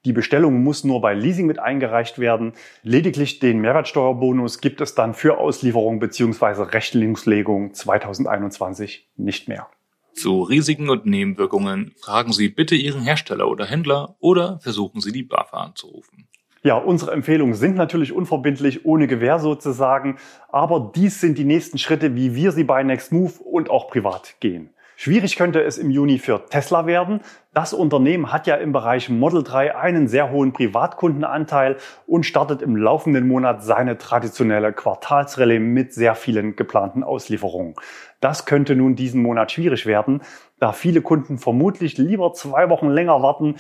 Die 0.06 0.14
Bestellung 0.14 0.64
muss 0.64 0.84
nur 0.84 1.02
bei 1.02 1.14
Leasing 1.14 1.46
mit 1.46 1.60
eingereicht 1.60 2.18
werden. 2.18 2.54
Lediglich 2.82 3.40
den 3.40 3.60
Mehrwertsteuerbonus 3.60 4.62
gibt 4.62 4.82
es 4.82 4.96
dann 4.96 5.14
für 5.14 5.38
Auslieferung 5.38 6.00
bzw. 6.00 6.64
Rechnungslegung 6.64 7.74
2021 7.74 9.10
nicht 9.16 9.48
mehr. 9.48 9.68
Zu 10.14 10.44
Risiken 10.44 10.90
und 10.90 11.06
Nebenwirkungen 11.06 11.94
fragen 12.00 12.34
Sie 12.34 12.50
bitte 12.50 12.76
Ihren 12.76 13.02
Hersteller 13.02 13.48
oder 13.48 13.66
Händler 13.66 14.16
oder 14.20 14.60
versuchen 14.60 15.02
Sie 15.02 15.12
die 15.12 15.24
BAFA 15.24 15.64
anzurufen. 15.64 16.28
Ja, 16.64 16.76
unsere 16.76 17.12
Empfehlungen 17.12 17.56
sind 17.56 17.76
natürlich 17.76 18.12
unverbindlich, 18.12 18.86
ohne 18.86 19.08
Gewähr 19.08 19.40
sozusagen, 19.40 20.18
aber 20.50 20.92
dies 20.94 21.20
sind 21.20 21.40
die 21.40 21.44
nächsten 21.44 21.80
Schritte, 21.80 22.16
wie 22.16 22.36
wir 22.36 22.52
sie 22.52 22.64
bei 22.64 22.84
Nextmove 22.84 23.42
und 23.42 23.72
auch 23.72 23.90
privat 23.90 24.36
gehen. 24.42 24.70
Schwierig 25.04 25.36
könnte 25.36 25.64
es 25.64 25.80
im 25.80 25.90
Juni 25.90 26.20
für 26.20 26.46
Tesla 26.48 26.86
werden. 26.86 27.22
Das 27.56 27.74
Unternehmen 27.74 28.32
hat 28.32 28.46
ja 28.46 28.54
im 28.58 28.72
Bereich 28.72 29.10
Model 29.10 29.42
3 29.42 29.76
einen 29.76 30.08
sehr 30.08 30.30
hohen 30.30 30.54
Privatkundenanteil 30.54 31.78
und 32.06 32.24
startet 32.24 32.62
im 32.62 32.76
laufenden 32.76 33.28
Monat 33.28 33.64
seine 33.64 33.98
traditionelle 33.98 34.74
Quartalsrallye 34.74 35.58
mit 35.58 35.92
sehr 35.92 36.14
vielen 36.14 36.56
geplanten 36.56 37.02
Auslieferungen. 37.04 37.74
Das 38.20 38.46
könnte 38.46 38.76
nun 38.76 38.96
diesen 38.96 39.24
Monat 39.24 39.52
schwierig 39.52 39.88
werden, 39.88 40.22
da 40.60 40.72
viele 40.72 41.02
Kunden 41.02 41.40
vermutlich 41.40 41.98
lieber 41.98 42.34
zwei 42.34 42.70
Wochen 42.70 42.90
länger 42.90 43.24
warten 43.24 43.56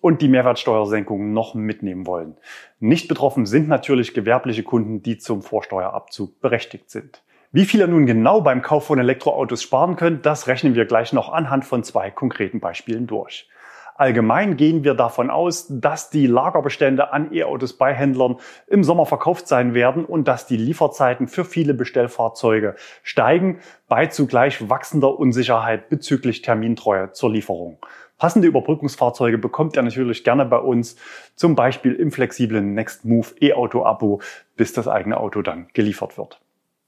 und 0.00 0.22
die 0.22 0.28
Mehrwertsteuersenkung 0.28 1.32
noch 1.32 1.56
mitnehmen 1.56 2.06
wollen. 2.06 2.36
Nicht 2.78 3.08
betroffen 3.08 3.46
sind 3.46 3.66
natürlich 3.66 4.14
gewerbliche 4.14 4.62
Kunden, 4.62 5.02
die 5.02 5.18
zum 5.18 5.42
Vorsteuerabzug 5.42 6.40
berechtigt 6.40 6.88
sind. 6.88 7.24
Wie 7.56 7.66
viel 7.66 7.78
ihr 7.78 7.86
nun 7.86 8.04
genau 8.04 8.40
beim 8.40 8.62
Kauf 8.62 8.86
von 8.86 8.98
Elektroautos 8.98 9.62
sparen 9.62 9.94
könnt, 9.94 10.26
das 10.26 10.48
rechnen 10.48 10.74
wir 10.74 10.86
gleich 10.86 11.12
noch 11.12 11.32
anhand 11.32 11.64
von 11.64 11.84
zwei 11.84 12.10
konkreten 12.10 12.58
Beispielen 12.58 13.06
durch. 13.06 13.48
Allgemein 13.94 14.56
gehen 14.56 14.82
wir 14.82 14.94
davon 14.94 15.30
aus, 15.30 15.66
dass 15.68 16.10
die 16.10 16.26
Lagerbestände 16.26 17.12
an 17.12 17.32
E-Autos 17.32 17.74
bei 17.74 17.94
Händlern 17.94 18.38
im 18.66 18.82
Sommer 18.82 19.06
verkauft 19.06 19.46
sein 19.46 19.72
werden 19.72 20.04
und 20.04 20.26
dass 20.26 20.48
die 20.48 20.56
Lieferzeiten 20.56 21.28
für 21.28 21.44
viele 21.44 21.74
Bestellfahrzeuge 21.74 22.74
steigen, 23.04 23.60
bei 23.86 24.06
zugleich 24.06 24.68
wachsender 24.68 25.16
Unsicherheit 25.16 25.88
bezüglich 25.88 26.42
Termintreue 26.42 27.12
zur 27.12 27.30
Lieferung. 27.30 27.78
Passende 28.18 28.48
Überbrückungsfahrzeuge 28.48 29.38
bekommt 29.38 29.76
ihr 29.76 29.82
natürlich 29.82 30.24
gerne 30.24 30.44
bei 30.44 30.58
uns, 30.58 30.96
zum 31.36 31.54
Beispiel 31.54 31.94
im 31.94 32.10
flexiblen 32.10 32.74
Next 32.74 33.04
Move 33.04 33.28
E-Auto-Abo, 33.40 34.22
bis 34.56 34.72
das 34.72 34.88
eigene 34.88 35.18
Auto 35.18 35.40
dann 35.40 35.68
geliefert 35.72 36.18
wird. 36.18 36.40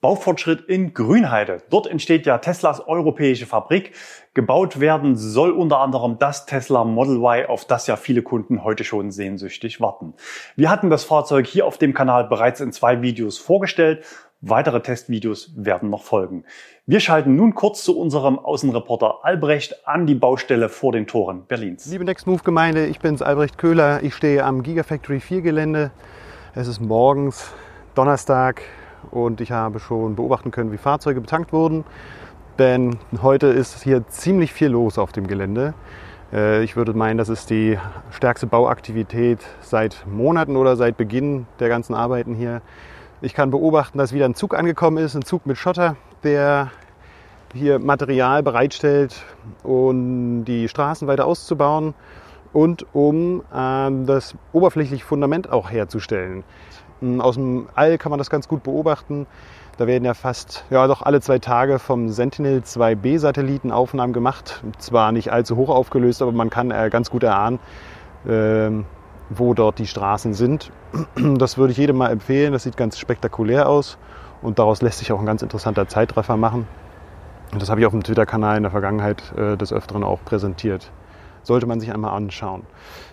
Baufortschritt 0.07 0.61
in 0.69 0.95
Grünheide. 0.95 1.65
Dort 1.69 1.89
entsteht 1.89 2.27
ja 2.27 2.39
Teslas 2.39 2.79
europäische 2.79 3.45
Fabrik. 3.45 3.91
Gebaut 4.35 4.79
werden 4.79 5.17
soll 5.17 5.51
unter 5.51 5.81
anderem 5.81 6.21
das 6.21 6.47
Tesla 6.47 6.85
Model 6.85 7.17
Y, 7.17 7.47
auf 7.49 7.65
das 7.65 7.89
ja 7.89 7.97
viele 7.97 8.23
Kunden 8.23 8.63
heute 8.63 8.85
schon 8.85 9.11
sehnsüchtig 9.11 9.81
warten. 9.81 10.15
Wir 10.55 10.71
hatten 10.71 10.91
das 10.91 11.03
Fahrzeug 11.03 11.49
hier 11.49 11.67
auf 11.67 11.77
dem 11.77 11.93
Kanal 11.93 12.29
bereits 12.29 12.61
in 12.61 12.71
zwei 12.71 13.03
Videos 13.03 13.39
vorgestellt. 13.39 14.05
Weitere 14.41 14.81
Testvideos 14.81 15.51
werden 15.57 15.91
noch 15.91 16.05
folgen. 16.05 16.45
Wir 16.87 17.01
schalten 17.01 17.35
nun 17.35 17.57
kurz 17.57 17.83
zu 17.83 17.99
unserem 17.99 18.39
Außenreporter 18.39 19.25
Albrecht 19.25 19.89
an 19.89 20.07
die 20.07 20.15
Baustelle 20.15 20.69
vor 20.69 20.93
den 20.93 21.09
Toren 21.09 21.47
Berlins. 21.49 21.85
Liebe 21.87 22.05
Next 22.05 22.29
Move 22.29 22.45
Gemeinde, 22.45 22.87
ich 22.87 23.01
bin's 23.01 23.23
Albrecht 23.23 23.59
Köhler. 23.59 24.05
Ich 24.05 24.15
stehe 24.15 24.45
am 24.45 24.63
Gigafactory 24.63 25.19
4 25.19 25.43
Gelände. 25.43 25.91
Es 26.55 26.69
ist 26.69 26.81
morgens 26.81 27.53
Donnerstag, 27.97 28.63
und 29.11 29.41
ich 29.41 29.53
habe 29.53 29.81
schon 29.81 30.17
beobachten 30.17 30.51
können, 30.51 30.73
wie 30.73 30.79
Fahrzeuge 30.79 31.21
betankt 31.21 31.53
wurden. 31.53 31.85
Denn 32.59 32.99
heute 33.23 33.49
ist 33.49 33.83
hier 33.83 34.07
ziemlich 34.09 34.53
viel 34.53 34.69
los 34.69 34.99
auf 34.99 35.13
dem 35.13 35.27
Gelände. 35.27 35.75
Äh, 36.33 36.63
ich 36.63 36.77
würde 36.77 36.95
meinen, 36.95 37.19
das 37.19 37.29
ist 37.29 37.51
die 37.51 37.79
stärkste 38.11 38.47
Bauaktivität 38.47 39.41
seit 39.61 40.05
Monaten 40.07 40.57
oder 40.57 40.77
seit 40.77 40.97
Beginn 40.97 41.47
der 41.61 41.69
ganzen 41.69 41.95
Arbeiten 41.95 42.35
hier. 42.35 42.63
Ich 43.21 43.35
kann 43.35 43.51
beobachten, 43.51 43.99
dass 43.99 44.13
wieder 44.13 44.27
ein 44.27 44.35
Zug 44.35 44.57
angekommen 44.57 44.99
ist, 44.99 45.15
ein 45.15 45.25
Zug 45.25 45.47
mit 45.47 45.57
Schotter, 45.57 45.97
der 46.23 46.71
hier 47.55 47.79
Material 47.79 48.43
bereitstellt, 48.43 49.23
um 49.63 50.45
die 50.45 50.69
Straßen 50.69 51.09
weiter 51.09 51.27
auszubauen 51.27 51.95
und 52.53 52.87
um 52.95 53.43
ähm, 53.55 54.07
das 54.07 54.35
oberflächliche 54.53 55.05
Fundament 55.05 55.51
auch 55.51 55.71
herzustellen. 55.71 56.45
Hm, 57.01 57.21
aus 57.21 57.35
dem 57.35 57.69
All 57.75 57.99
kann 57.99 58.11
man 58.11 58.19
das 58.19 58.31
ganz 58.31 58.49
gut 58.49 58.63
beobachten. 58.63 59.27
Da 59.77 59.87
werden 59.87 60.05
ja 60.05 60.15
fast, 60.15 60.65
ja 60.71 60.87
doch 60.87 61.03
alle 61.03 61.21
zwei 61.21 61.39
Tage 61.39 61.79
vom 61.79 62.09
Sentinel 62.09 62.61
2B 62.61 63.19
Satelliten 63.19 63.71
Aufnahmen 63.71 64.15
gemacht. 64.15 64.63
Zwar 64.79 65.13
nicht 65.13 65.33
allzu 65.33 65.57
hoch 65.57 65.69
aufgelöst, 65.69 66.23
aber 66.23 66.33
man 66.33 66.49
kann 66.49 66.71
äh, 66.71 66.89
ganz 66.91 67.11
gut 67.11 67.23
erahnen, 67.23 67.59
äh, 68.27 68.71
wo 69.29 69.53
dort 69.53 69.79
die 69.79 69.87
Straßen 69.87 70.35
sind. 70.35 70.71
Das 71.39 71.59
würde 71.59 71.73
ich 71.73 71.79
jedem 71.79 71.97
mal 71.97 72.11
empfehlen. 72.11 72.53
Das 72.53 72.63
sieht 72.63 72.77
ganz 72.77 72.99
spektakulär 72.99 73.69
aus 73.69 73.99
und 74.41 74.59
daraus 74.59 74.81
lässt 74.81 74.99
sich 74.99 75.13
auch 75.13 75.21
ein 75.21 75.27
ganz 75.27 75.43
interessanter 75.43 75.89
Zeitraffer 75.89 76.37
machen. 76.37 76.67
Das 77.59 77.69
habe 77.69 77.81
ich 77.81 77.87
auf 77.87 77.93
dem 77.93 78.03
Twitter-Kanal 78.03 78.57
in 78.57 78.63
der 78.63 78.73
Vergangenheit 78.73 79.33
äh, 79.37 79.57
des 79.57 79.73
Öfteren 79.73 80.05
auch 80.05 80.25
präsentiert 80.25 80.91
sollte 81.47 81.67
man 81.67 81.79
sich 81.79 81.93
einmal 81.93 82.13
anschauen. 82.13 82.63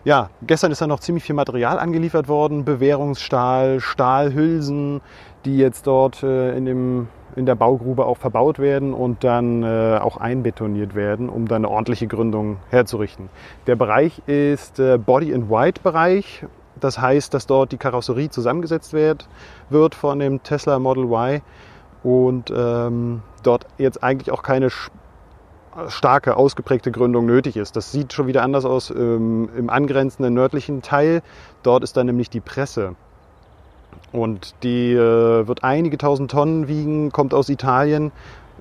Ja, 0.05 0.29
gestern 0.41 0.71
ist 0.71 0.81
dann 0.81 0.89
noch 0.89 0.99
ziemlich 0.99 1.23
viel 1.23 1.35
Material 1.35 1.77
angeliefert 1.77 2.27
worden, 2.27 2.65
Bewährungsstahl, 2.65 3.79
Stahlhülsen, 3.79 5.01
die 5.45 5.57
jetzt 5.57 5.85
dort 5.85 6.23
äh, 6.23 6.57
in, 6.57 6.65
dem, 6.65 7.07
in 7.35 7.45
der 7.45 7.55
Baugrube 7.55 8.05
auch 8.05 8.17
verbaut 8.17 8.57
werden 8.57 8.93
und 8.93 9.23
dann 9.23 9.61
äh, 9.61 9.99
auch 10.01 10.17
einbetoniert 10.17 10.95
werden, 10.95 11.29
um 11.29 11.47
dann 11.47 11.63
eine 11.63 11.69
ordentliche 11.69 12.07
Gründung 12.07 12.57
herzurichten. 12.71 13.29
Der 13.67 13.75
Bereich 13.75 14.21
ist 14.25 14.79
äh, 14.79 14.97
Body-in-White-Bereich. 14.97 16.45
Das 16.79 16.99
heißt, 16.99 17.33
dass 17.33 17.45
dort 17.45 17.71
die 17.71 17.77
Karosserie 17.77 18.29
zusammengesetzt 18.29 18.93
wird, 18.93 19.29
wird 19.69 19.93
von 19.93 20.19
dem 20.19 20.41
Tesla 20.41 20.79
Model 20.79 21.05
Y 21.05 21.41
und 22.01 22.51
ähm, 22.53 23.21
dort 23.43 23.67
jetzt 23.77 24.03
eigentlich 24.03 24.31
auch 24.31 24.41
keine 24.41 24.69
starke, 25.87 26.35
ausgeprägte 26.37 26.91
Gründung 26.91 27.25
nötig 27.25 27.57
ist. 27.57 27.75
Das 27.75 27.91
sieht 27.91 28.13
schon 28.13 28.27
wieder 28.27 28.43
anders 28.43 28.65
aus 28.65 28.89
ähm, 28.89 29.49
im 29.57 29.69
angrenzenden 29.69 30.33
nördlichen 30.33 30.81
Teil. 30.81 31.21
Dort 31.63 31.83
ist 31.83 31.97
dann 31.97 32.05
nämlich 32.05 32.29
die 32.29 32.41
Presse. 32.41 32.95
Und 34.11 34.55
die 34.63 34.93
äh, 34.93 35.47
wird 35.47 35.63
einige 35.63 35.97
tausend 35.97 36.31
Tonnen 36.31 36.67
wiegen, 36.67 37.11
kommt 37.11 37.33
aus 37.33 37.49
Italien. 37.49 38.11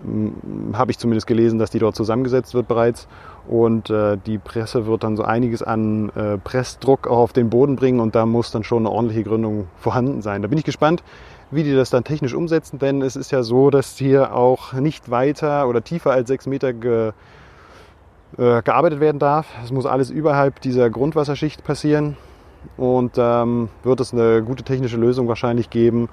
Hm, 0.02 0.72
Habe 0.74 0.90
ich 0.90 0.98
zumindest 0.98 1.26
gelesen, 1.26 1.58
dass 1.58 1.70
die 1.70 1.78
dort 1.78 1.96
zusammengesetzt 1.96 2.54
wird 2.54 2.68
bereits. 2.68 3.06
Und 3.48 3.90
äh, 3.90 4.16
die 4.24 4.38
Presse 4.38 4.86
wird 4.86 5.04
dann 5.04 5.16
so 5.16 5.24
einiges 5.24 5.62
an 5.62 6.10
äh, 6.10 6.38
Pressdruck 6.38 7.08
auch 7.08 7.18
auf 7.18 7.32
den 7.32 7.50
Boden 7.50 7.76
bringen 7.76 8.00
und 8.00 8.14
da 8.14 8.24
muss 8.24 8.50
dann 8.52 8.64
schon 8.64 8.86
eine 8.86 8.90
ordentliche 8.90 9.24
Gründung 9.24 9.66
vorhanden 9.76 10.22
sein. 10.22 10.42
Da 10.42 10.48
bin 10.48 10.58
ich 10.58 10.64
gespannt, 10.64 11.02
wie 11.52 11.62
die 11.62 11.74
das 11.74 11.90
dann 11.90 12.02
technisch 12.02 12.34
umsetzen, 12.34 12.78
denn 12.78 13.02
es 13.02 13.14
ist 13.14 13.30
ja 13.30 13.42
so, 13.42 13.70
dass 13.70 13.96
hier 13.96 14.34
auch 14.34 14.72
nicht 14.72 15.10
weiter 15.10 15.68
oder 15.68 15.84
tiefer 15.84 16.10
als 16.10 16.28
sechs 16.28 16.46
Meter 16.46 16.72
ge, 16.72 17.12
äh, 18.38 18.62
gearbeitet 18.62 19.00
werden 19.00 19.18
darf. 19.18 19.46
Es 19.62 19.70
muss 19.70 19.86
alles 19.86 20.10
überhalb 20.10 20.60
dieser 20.62 20.90
Grundwasserschicht 20.90 21.62
passieren 21.62 22.16
und 22.76 23.12
ähm, 23.18 23.68
wird 23.82 24.00
es 24.00 24.12
eine 24.12 24.42
gute 24.42 24.64
technische 24.64 24.96
Lösung 24.96 25.28
wahrscheinlich 25.28 25.68
geben, 25.68 26.08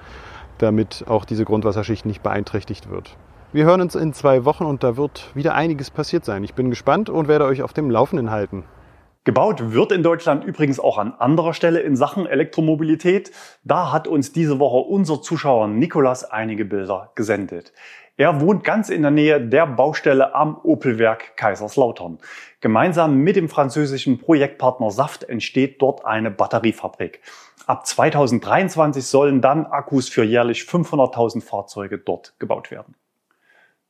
damit 0.58 1.04
auch 1.08 1.24
diese 1.24 1.44
Grundwasserschicht 1.44 2.04
nicht 2.04 2.22
beeinträchtigt 2.22 2.90
wird. 2.90 3.16
Wir 3.52 3.64
hören 3.64 3.80
uns 3.80 3.94
in 3.94 4.12
zwei 4.12 4.44
Wochen 4.44 4.64
und 4.64 4.84
da 4.84 4.96
wird 4.96 5.30
wieder 5.34 5.54
einiges 5.54 5.90
passiert 5.90 6.24
sein. 6.24 6.44
Ich 6.44 6.54
bin 6.54 6.70
gespannt 6.70 7.10
und 7.10 7.26
werde 7.26 7.46
euch 7.46 7.62
auf 7.62 7.72
dem 7.72 7.90
Laufenden 7.90 8.30
halten. 8.30 8.64
Gebaut 9.24 9.72
wird 9.72 9.92
in 9.92 10.02
Deutschland 10.02 10.44
übrigens 10.44 10.80
auch 10.80 10.96
an 10.96 11.12
anderer 11.12 11.52
Stelle 11.52 11.80
in 11.80 11.94
Sachen 11.94 12.26
Elektromobilität. 12.26 13.30
Da 13.64 13.92
hat 13.92 14.08
uns 14.08 14.32
diese 14.32 14.58
Woche 14.58 14.78
unser 14.78 15.20
Zuschauer 15.20 15.68
Nikolas 15.68 16.24
einige 16.24 16.64
Bilder 16.64 17.12
gesendet. 17.14 17.74
Er 18.16 18.40
wohnt 18.40 18.64
ganz 18.64 18.88
in 18.88 19.02
der 19.02 19.10
Nähe 19.10 19.40
der 19.40 19.66
Baustelle 19.66 20.34
am 20.34 20.58
Opelwerk 20.62 21.36
Kaiserslautern. 21.36 22.18
Gemeinsam 22.60 23.16
mit 23.16 23.36
dem 23.36 23.50
französischen 23.50 24.18
Projektpartner 24.18 24.90
Saft 24.90 25.24
entsteht 25.24 25.82
dort 25.82 26.06
eine 26.06 26.30
Batteriefabrik. 26.30 27.20
Ab 27.66 27.86
2023 27.86 29.04
sollen 29.06 29.42
dann 29.42 29.66
Akkus 29.66 30.08
für 30.08 30.24
jährlich 30.24 30.62
500.000 30.62 31.42
Fahrzeuge 31.42 31.98
dort 31.98 32.34
gebaut 32.38 32.70
werden. 32.70 32.94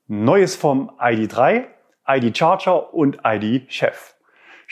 Neues 0.09 0.57
vom 0.57 0.91
ID3, 0.99 1.67
ID 2.09 2.37
Charger 2.37 2.93
und 2.93 3.19
ID 3.25 3.73
Chef. 3.73 4.15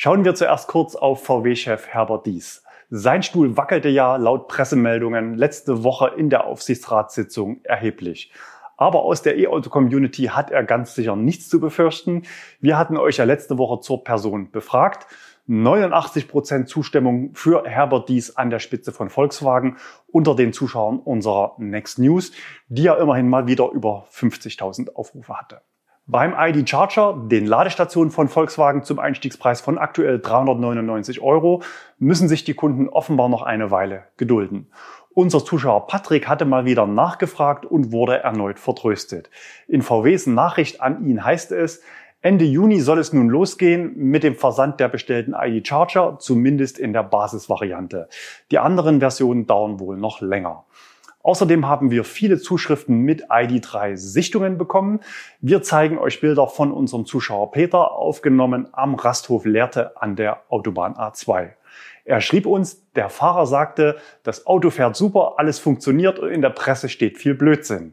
Schauen 0.00 0.25
wir 0.25 0.37
zuerst 0.37 0.69
kurz 0.69 0.95
auf 0.95 1.25
VW-Chef 1.25 1.88
Herbert 1.88 2.25
Dies. 2.25 2.62
Sein 2.88 3.25
Stuhl 3.25 3.57
wackelte 3.57 3.88
ja 3.88 4.14
laut 4.14 4.47
Pressemeldungen 4.47 5.35
letzte 5.35 5.83
Woche 5.83 6.12
in 6.17 6.31
der 6.31 6.45
Aufsichtsratssitzung 6.45 7.64
erheblich. 7.64 8.31
Aber 8.76 9.02
aus 9.02 9.23
der 9.23 9.37
E-Auto-Community 9.38 10.26
hat 10.26 10.52
er 10.52 10.62
ganz 10.62 10.95
sicher 10.95 11.17
nichts 11.17 11.49
zu 11.49 11.59
befürchten. 11.59 12.23
Wir 12.61 12.78
hatten 12.78 12.97
euch 12.97 13.17
ja 13.17 13.25
letzte 13.25 13.59
Woche 13.59 13.81
zur 13.81 14.05
Person 14.05 14.52
befragt. 14.52 15.09
89 15.47 16.28
Prozent 16.28 16.69
Zustimmung 16.69 17.35
für 17.35 17.64
Herbert 17.64 18.09
Dies 18.09 18.37
an 18.37 18.50
der 18.50 18.61
Spitze 18.61 18.93
von 18.93 19.11
Volkswagen 19.11 19.78
unter 20.07 20.37
den 20.37 20.52
Zuschauern 20.52 21.00
unserer 21.00 21.57
Next 21.59 21.99
News, 21.99 22.31
die 22.69 22.85
ja 22.85 22.95
immerhin 22.95 23.28
mal 23.28 23.49
wieder 23.49 23.73
über 23.73 24.07
50.000 24.12 24.95
Aufrufe 24.95 25.37
hatte. 25.37 25.62
Beim 26.11 26.35
ID 26.38 26.67
Charger, 26.67 27.23
den 27.27 27.45
Ladestationen 27.45 28.11
von 28.11 28.29
Volkswagen 28.29 28.83
zum 28.83 28.99
Einstiegspreis 28.99 29.61
von 29.61 29.77
aktuell 29.77 30.19
399 30.19 31.21
Euro, 31.21 31.62
müssen 31.99 32.29
sich 32.29 32.45
die 32.45 32.55
Kunden 32.55 32.88
offenbar 32.88 33.29
noch 33.29 33.43
eine 33.43 33.71
Weile 33.71 34.05
gedulden. 34.17 34.69
Unser 35.12 35.45
Zuschauer 35.45 35.87
Patrick 35.87 36.27
hatte 36.27 36.47
mal 36.47 36.65
wieder 36.65 36.87
nachgefragt 36.87 37.67
und 37.67 37.93
wurde 37.93 38.23
erneut 38.23 38.59
vertröstet. 38.59 39.29
In 39.67 39.83
VWs 39.83 40.27
Nachricht 40.27 40.81
an 40.81 41.07
ihn 41.07 41.23
heißt 41.23 41.53
es, 41.53 41.83
Ende 42.23 42.47
Juni 42.47 42.81
soll 42.81 43.00
es 43.00 43.12
nun 43.12 43.29
losgehen 43.29 43.95
mit 43.95 44.23
dem 44.23 44.35
Versand 44.35 44.81
der 44.81 44.88
bestellten 44.88 45.35
ID 45.38 45.69
Charger, 45.69 46.17
zumindest 46.19 46.79
in 46.79 46.95
der 46.95 47.03
Basisvariante. 47.03 48.09
Die 48.50 48.59
anderen 48.59 49.00
Versionen 49.00 49.47
dauern 49.47 49.79
wohl 49.79 49.99
noch 49.99 50.23
länger. 50.23 50.65
Außerdem 51.28 51.68
haben 51.68 51.90
wir 51.90 52.04
viele 52.04 52.38
Zuschriften 52.38 53.02
mit 53.02 53.30
ID3 53.30 53.99
Sichtungen 53.99 54.56
bekommen. 54.56 55.00
Wir 55.42 55.61
zeigen 55.61 55.99
euch 55.99 56.23
Bilder 56.23 56.47
von 56.47 56.73
unserem 56.73 57.04
Zuschauer 57.04 57.50
Peter, 57.50 57.92
aufgenommen 57.92 58.68
am 58.73 58.94
Rasthof 58.94 59.44
Lehrte 59.44 60.00
an 60.00 60.16
der 60.16 60.44
Autobahn 60.49 60.94
A2. 60.94 61.50
Er 62.06 62.23
schrieb 62.23 62.47
uns, 62.47 62.90
der 62.94 63.11
Fahrer 63.11 63.44
sagte, 63.44 63.99
das 64.23 64.47
Auto 64.47 64.70
fährt 64.70 64.97
super, 64.97 65.35
alles 65.37 65.58
funktioniert 65.58 66.18
und 66.18 66.30
in 66.30 66.40
der 66.40 66.49
Presse 66.49 66.88
steht 66.88 67.18
viel 67.18 67.35
Blödsinn. 67.35 67.92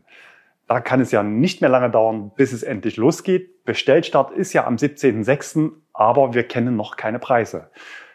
Da 0.69 0.79
kann 0.79 1.01
es 1.01 1.11
ja 1.11 1.21
nicht 1.21 1.59
mehr 1.59 1.69
lange 1.69 1.91
dauern, 1.91 2.31
bis 2.37 2.53
es 2.53 2.63
endlich 2.63 2.95
losgeht. 2.95 3.65
Bestellstart 3.65 4.31
ist 4.31 4.53
ja 4.53 4.65
am 4.65 4.77
17.06., 4.77 5.71
aber 5.91 6.33
wir 6.33 6.43
kennen 6.43 6.77
noch 6.77 6.95
keine 6.95 7.19
Preise. 7.19 7.69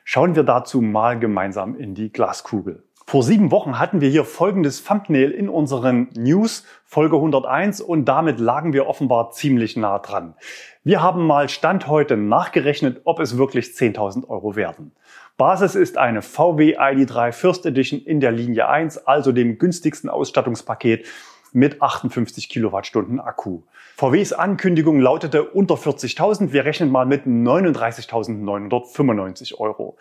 Schauen 0.04 0.34
wir 0.34 0.44
dazu 0.44 0.80
mal 0.80 1.18
gemeinsam 1.18 1.76
in 1.76 1.94
die 1.94 2.10
Glaskugel. 2.10 2.84
Vor 3.10 3.24
sieben 3.24 3.50
Wochen 3.50 3.80
hatten 3.80 4.00
wir 4.00 4.08
hier 4.08 4.24
folgendes 4.24 4.84
Thumbnail 4.84 5.32
in 5.32 5.48
unseren 5.48 6.10
News, 6.14 6.64
Folge 6.84 7.16
101, 7.16 7.80
und 7.80 8.04
damit 8.04 8.38
lagen 8.38 8.72
wir 8.72 8.86
offenbar 8.86 9.32
ziemlich 9.32 9.76
nah 9.76 9.98
dran. 9.98 10.36
Wir 10.84 11.02
haben 11.02 11.26
mal 11.26 11.48
Stand 11.48 11.88
heute 11.88 12.16
nachgerechnet, 12.16 13.00
ob 13.06 13.18
es 13.18 13.36
wirklich 13.36 13.70
10.000 13.70 14.28
Euro 14.28 14.54
werden. 14.54 14.92
Basis 15.36 15.74
ist 15.74 15.98
eine 15.98 16.22
VW 16.22 16.78
ID3 16.78 17.32
First 17.32 17.66
Edition 17.66 17.98
in 17.98 18.20
der 18.20 18.30
Linie 18.30 18.68
1, 18.68 19.08
also 19.08 19.32
dem 19.32 19.58
günstigsten 19.58 20.08
Ausstattungspaket 20.08 21.04
mit 21.52 21.82
58 21.82 22.48
Kilowattstunden 22.48 23.18
Akku. 23.18 23.62
VWs 23.96 24.32
Ankündigung 24.32 25.00
lautete 25.00 25.42
unter 25.42 25.74
40.000. 25.74 26.52
Wir 26.52 26.64
rechnen 26.64 26.92
mal 26.92 27.06
mit 27.06 27.26
39.995 27.26 29.58
Euro. 29.58 29.98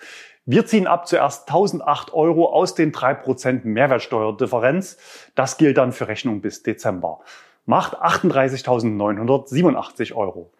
Wir 0.51 0.65
ziehen 0.65 0.87
ab 0.87 1.07
zuerst 1.07 1.47
1008 1.47 2.11
Euro 2.11 2.51
aus 2.51 2.73
den 2.73 2.91
3% 2.91 3.65
Mehrwertsteuerdifferenz. 3.65 4.97
Das 5.35 5.57
gilt 5.57 5.77
dann 5.77 5.91
für 5.91 6.07
Rechnung 6.07 6.41
bis 6.41 6.63
Dezember. 6.63 7.19
Macht 7.67 8.01
38.987 8.01 10.15
Euro. 10.15 10.51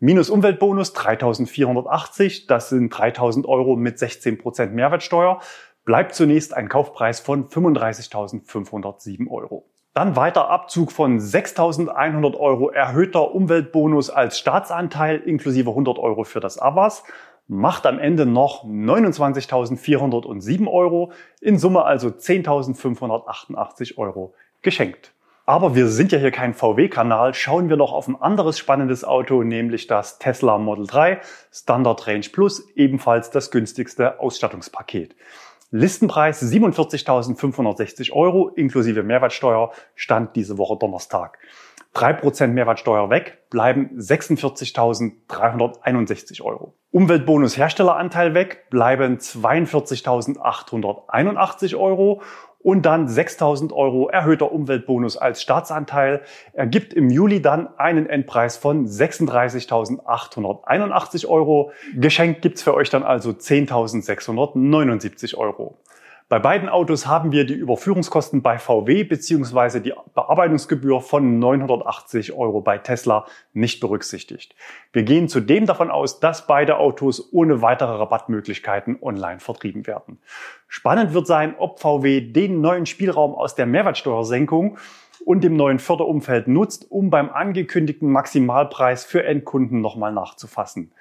Minus 0.00 0.28
Umweltbonus 0.28 0.92
3.480, 0.92 2.48
das 2.48 2.70
sind 2.70 2.92
3.000 2.92 3.46
Euro 3.46 3.76
mit 3.76 3.98
16% 3.98 4.70
Mehrwertsteuer. 4.70 5.38
Bleibt 5.84 6.16
zunächst 6.16 6.52
ein 6.52 6.68
Kaufpreis 6.68 7.20
von 7.20 7.48
35.507 7.48 9.30
Euro. 9.30 9.70
Dann 9.94 10.16
weiter 10.16 10.50
Abzug 10.50 10.90
von 10.90 11.20
6.100 11.20 12.36
Euro 12.36 12.70
erhöhter 12.70 13.32
Umweltbonus 13.32 14.10
als 14.10 14.36
Staatsanteil 14.36 15.20
inklusive 15.20 15.70
100 15.70 15.96
Euro 16.00 16.24
für 16.24 16.40
das 16.40 16.58
AWAS 16.58 17.04
macht 17.48 17.86
am 17.86 17.98
Ende 17.98 18.26
noch 18.26 18.64
29.407 18.64 20.70
Euro, 20.70 21.12
in 21.40 21.58
Summe 21.58 21.84
also 21.84 22.08
10.588 22.08 23.96
Euro 23.96 24.34
geschenkt. 24.62 25.12
Aber 25.46 25.74
wir 25.74 25.88
sind 25.88 26.12
ja 26.12 26.18
hier 26.18 26.30
kein 26.30 26.52
VW-Kanal, 26.52 27.32
schauen 27.32 27.70
wir 27.70 27.78
noch 27.78 27.94
auf 27.94 28.06
ein 28.06 28.20
anderes 28.20 28.58
spannendes 28.58 29.02
Auto, 29.02 29.42
nämlich 29.42 29.86
das 29.86 30.18
Tesla 30.18 30.58
Model 30.58 30.86
3 30.86 31.22
Standard 31.50 32.06
Range 32.06 32.26
Plus, 32.30 32.68
ebenfalls 32.76 33.30
das 33.30 33.50
günstigste 33.50 34.20
Ausstattungspaket. 34.20 35.16
Listenpreis 35.70 36.42
47.560 36.42 38.12
Euro 38.12 38.48
inklusive 38.48 39.02
Mehrwertsteuer 39.02 39.72
stand 39.94 40.36
diese 40.36 40.58
Woche 40.58 40.76
Donnerstag. 40.78 41.38
3% 41.94 42.48
Mehrwertsteuer 42.48 43.08
weg, 43.10 43.44
bleiben 43.50 43.90
46.361 43.98 46.42
Euro. 46.42 46.74
Umweltbonus 46.90 47.56
Herstelleranteil 47.56 48.34
weg, 48.34 48.68
bleiben 48.70 49.18
42.881 49.18 51.76
Euro 51.76 52.22
und 52.60 52.86
dann 52.86 53.08
6.000 53.08 53.72
Euro 53.72 54.08
erhöhter 54.08 54.52
Umweltbonus 54.52 55.16
als 55.16 55.42
Staatsanteil 55.42 56.22
ergibt 56.52 56.92
im 56.92 57.10
Juli 57.10 57.40
dann 57.40 57.68
einen 57.78 58.08
Endpreis 58.08 58.56
von 58.56 58.86
36.881 58.86 61.28
Euro. 61.28 61.70
Geschenkt 61.94 62.42
gibt's 62.42 62.62
für 62.62 62.74
euch 62.74 62.90
dann 62.90 63.04
also 63.04 63.30
10.679 63.30 65.36
Euro. 65.36 65.78
Bei 66.30 66.38
beiden 66.38 66.68
Autos 66.68 67.06
haben 67.06 67.32
wir 67.32 67.46
die 67.46 67.54
Überführungskosten 67.54 68.42
bei 68.42 68.58
VW 68.58 69.04
bzw. 69.04 69.80
die 69.80 69.94
Bearbeitungsgebühr 70.14 71.00
von 71.00 71.38
980 71.38 72.34
Euro 72.34 72.60
bei 72.60 72.76
Tesla 72.76 73.24
nicht 73.54 73.80
berücksichtigt. 73.80 74.54
Wir 74.92 75.04
gehen 75.04 75.28
zudem 75.28 75.64
davon 75.64 75.90
aus, 75.90 76.20
dass 76.20 76.46
beide 76.46 76.76
Autos 76.76 77.32
ohne 77.32 77.62
weitere 77.62 77.92
Rabattmöglichkeiten 77.92 78.98
online 79.00 79.40
vertrieben 79.40 79.86
werden. 79.86 80.18
Spannend 80.66 81.14
wird 81.14 81.26
sein, 81.26 81.54
ob 81.56 81.80
VW 81.80 82.20
den 82.20 82.60
neuen 82.60 82.84
Spielraum 82.84 83.34
aus 83.34 83.54
der 83.54 83.64
Mehrwertsteuersenkung 83.64 84.76
und 85.24 85.42
dem 85.42 85.56
neuen 85.56 85.78
Förderumfeld 85.78 86.46
nutzt, 86.46 86.90
um 86.90 87.08
beim 87.08 87.30
angekündigten 87.30 88.10
Maximalpreis 88.10 89.02
für 89.02 89.24
Endkunden 89.24 89.80
nochmal 89.80 90.12
nachzufassen. 90.12 90.92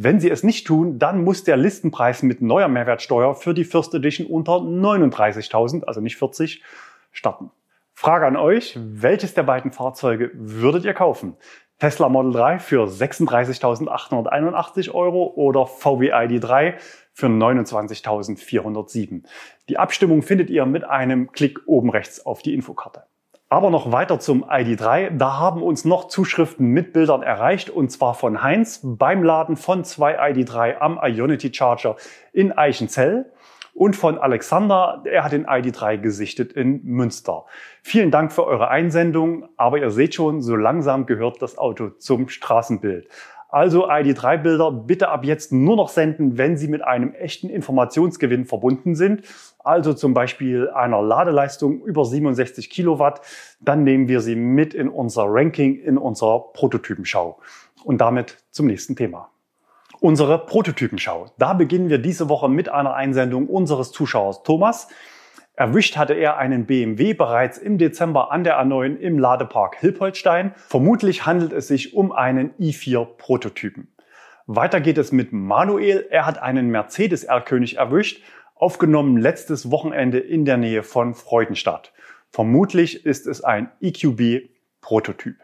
Wenn 0.00 0.20
Sie 0.20 0.30
es 0.30 0.44
nicht 0.44 0.64
tun, 0.64 1.00
dann 1.00 1.24
muss 1.24 1.42
der 1.42 1.56
Listenpreis 1.56 2.22
mit 2.22 2.40
neuer 2.40 2.68
Mehrwertsteuer 2.68 3.34
für 3.34 3.52
die 3.52 3.64
First 3.64 3.92
Edition 3.94 4.28
unter 4.28 4.52
39.000, 4.52 5.82
also 5.82 6.00
nicht 6.00 6.16
40, 6.16 6.62
starten. 7.10 7.50
Frage 7.94 8.24
an 8.24 8.36
euch, 8.36 8.78
welches 8.80 9.34
der 9.34 9.42
beiden 9.42 9.72
Fahrzeuge 9.72 10.30
würdet 10.34 10.84
ihr 10.84 10.94
kaufen? 10.94 11.36
Tesla 11.80 12.08
Model 12.08 12.32
3 12.32 12.60
für 12.60 12.84
36.881 12.84 14.94
Euro 14.94 15.32
oder 15.34 15.66
VW 15.66 16.12
ID3 16.12 16.74
für 17.12 17.26
29.407. 17.26 19.24
Die 19.68 19.78
Abstimmung 19.78 20.22
findet 20.22 20.48
ihr 20.48 20.64
mit 20.64 20.84
einem 20.84 21.32
Klick 21.32 21.58
oben 21.66 21.90
rechts 21.90 22.24
auf 22.24 22.42
die 22.42 22.54
Infokarte. 22.54 23.07
Aber 23.50 23.70
noch 23.70 23.92
weiter 23.92 24.20
zum 24.20 24.44
ID3. 24.44 25.16
Da 25.16 25.38
haben 25.38 25.62
uns 25.62 25.86
noch 25.86 26.08
Zuschriften 26.08 26.66
mit 26.66 26.92
Bildern 26.92 27.22
erreicht 27.22 27.70
und 27.70 27.90
zwar 27.90 28.12
von 28.12 28.42
Heinz 28.42 28.80
beim 28.82 29.22
Laden 29.22 29.56
von 29.56 29.84
zwei 29.84 30.20
ID3 30.20 30.76
am 30.78 31.00
Ionity 31.02 31.52
Charger 31.54 31.96
in 32.32 32.52
Eichenzell 32.52 33.32
und 33.72 33.96
von 33.96 34.18
Alexander, 34.18 35.02
er 35.04 35.24
hat 35.24 35.32
den 35.32 35.46
ID3 35.46 35.98
gesichtet 35.98 36.52
in 36.52 36.84
Münster. 36.84 37.46
Vielen 37.82 38.10
Dank 38.10 38.32
für 38.32 38.44
eure 38.44 38.68
Einsendung, 38.68 39.48
aber 39.56 39.78
ihr 39.78 39.92
seht 39.92 40.16
schon, 40.16 40.42
so 40.42 40.56
langsam 40.56 41.06
gehört 41.06 41.40
das 41.40 41.56
Auto 41.56 41.90
zum 41.90 42.28
Straßenbild. 42.28 43.08
Also 43.48 43.88
ID3-Bilder 43.88 44.70
bitte 44.70 45.08
ab 45.08 45.24
jetzt 45.24 45.52
nur 45.52 45.76
noch 45.76 45.88
senden, 45.88 46.36
wenn 46.36 46.58
sie 46.58 46.68
mit 46.68 46.84
einem 46.84 47.14
echten 47.14 47.48
Informationsgewinn 47.48 48.44
verbunden 48.44 48.94
sind. 48.94 49.22
Also 49.58 49.94
zum 49.94 50.12
Beispiel 50.12 50.68
einer 50.68 51.00
Ladeleistung 51.00 51.82
über 51.82 52.04
67 52.04 52.68
Kilowatt. 52.68 53.22
Dann 53.60 53.84
nehmen 53.84 54.06
wir 54.06 54.20
sie 54.20 54.36
mit 54.36 54.74
in 54.74 54.90
unser 54.90 55.24
Ranking, 55.26 55.80
in 55.80 55.96
unserer 55.96 56.52
Prototypenschau. 56.52 57.38
Und 57.84 58.02
damit 58.02 58.36
zum 58.50 58.66
nächsten 58.66 58.96
Thema. 58.96 59.30
Unsere 60.00 60.38
Prototypenschau. 60.38 61.26
Da 61.38 61.54
beginnen 61.54 61.88
wir 61.88 61.98
diese 61.98 62.28
Woche 62.28 62.50
mit 62.50 62.68
einer 62.68 62.94
Einsendung 62.94 63.48
unseres 63.48 63.92
Zuschauers 63.92 64.42
Thomas. 64.42 64.88
Erwischt 65.58 65.96
hatte 65.96 66.14
er 66.14 66.36
einen 66.36 66.66
BMW 66.66 67.14
bereits 67.14 67.58
im 67.58 67.78
Dezember 67.78 68.30
an 68.30 68.44
der 68.44 68.62
A9 68.62 68.96
im 68.96 69.18
Ladepark 69.18 69.74
Hilpoltstein. 69.74 70.52
Vermutlich 70.54 71.26
handelt 71.26 71.52
es 71.52 71.66
sich 71.66 71.94
um 71.94 72.12
einen 72.12 72.52
i4 72.60 73.04
Prototypen. 73.16 73.88
Weiter 74.46 74.80
geht 74.80 74.98
es 74.98 75.10
mit 75.10 75.32
Manuel. 75.32 76.06
Er 76.10 76.26
hat 76.26 76.40
einen 76.40 76.68
Mercedes 76.68 77.24
R-König 77.24 77.76
erwischt, 77.76 78.22
aufgenommen 78.54 79.16
letztes 79.16 79.68
Wochenende 79.72 80.20
in 80.20 80.44
der 80.44 80.58
Nähe 80.58 80.84
von 80.84 81.16
Freudenstadt. 81.16 81.92
Vermutlich 82.30 83.04
ist 83.04 83.26
es 83.26 83.42
ein 83.42 83.68
EQB 83.80 84.50
Prototyp. 84.80 85.38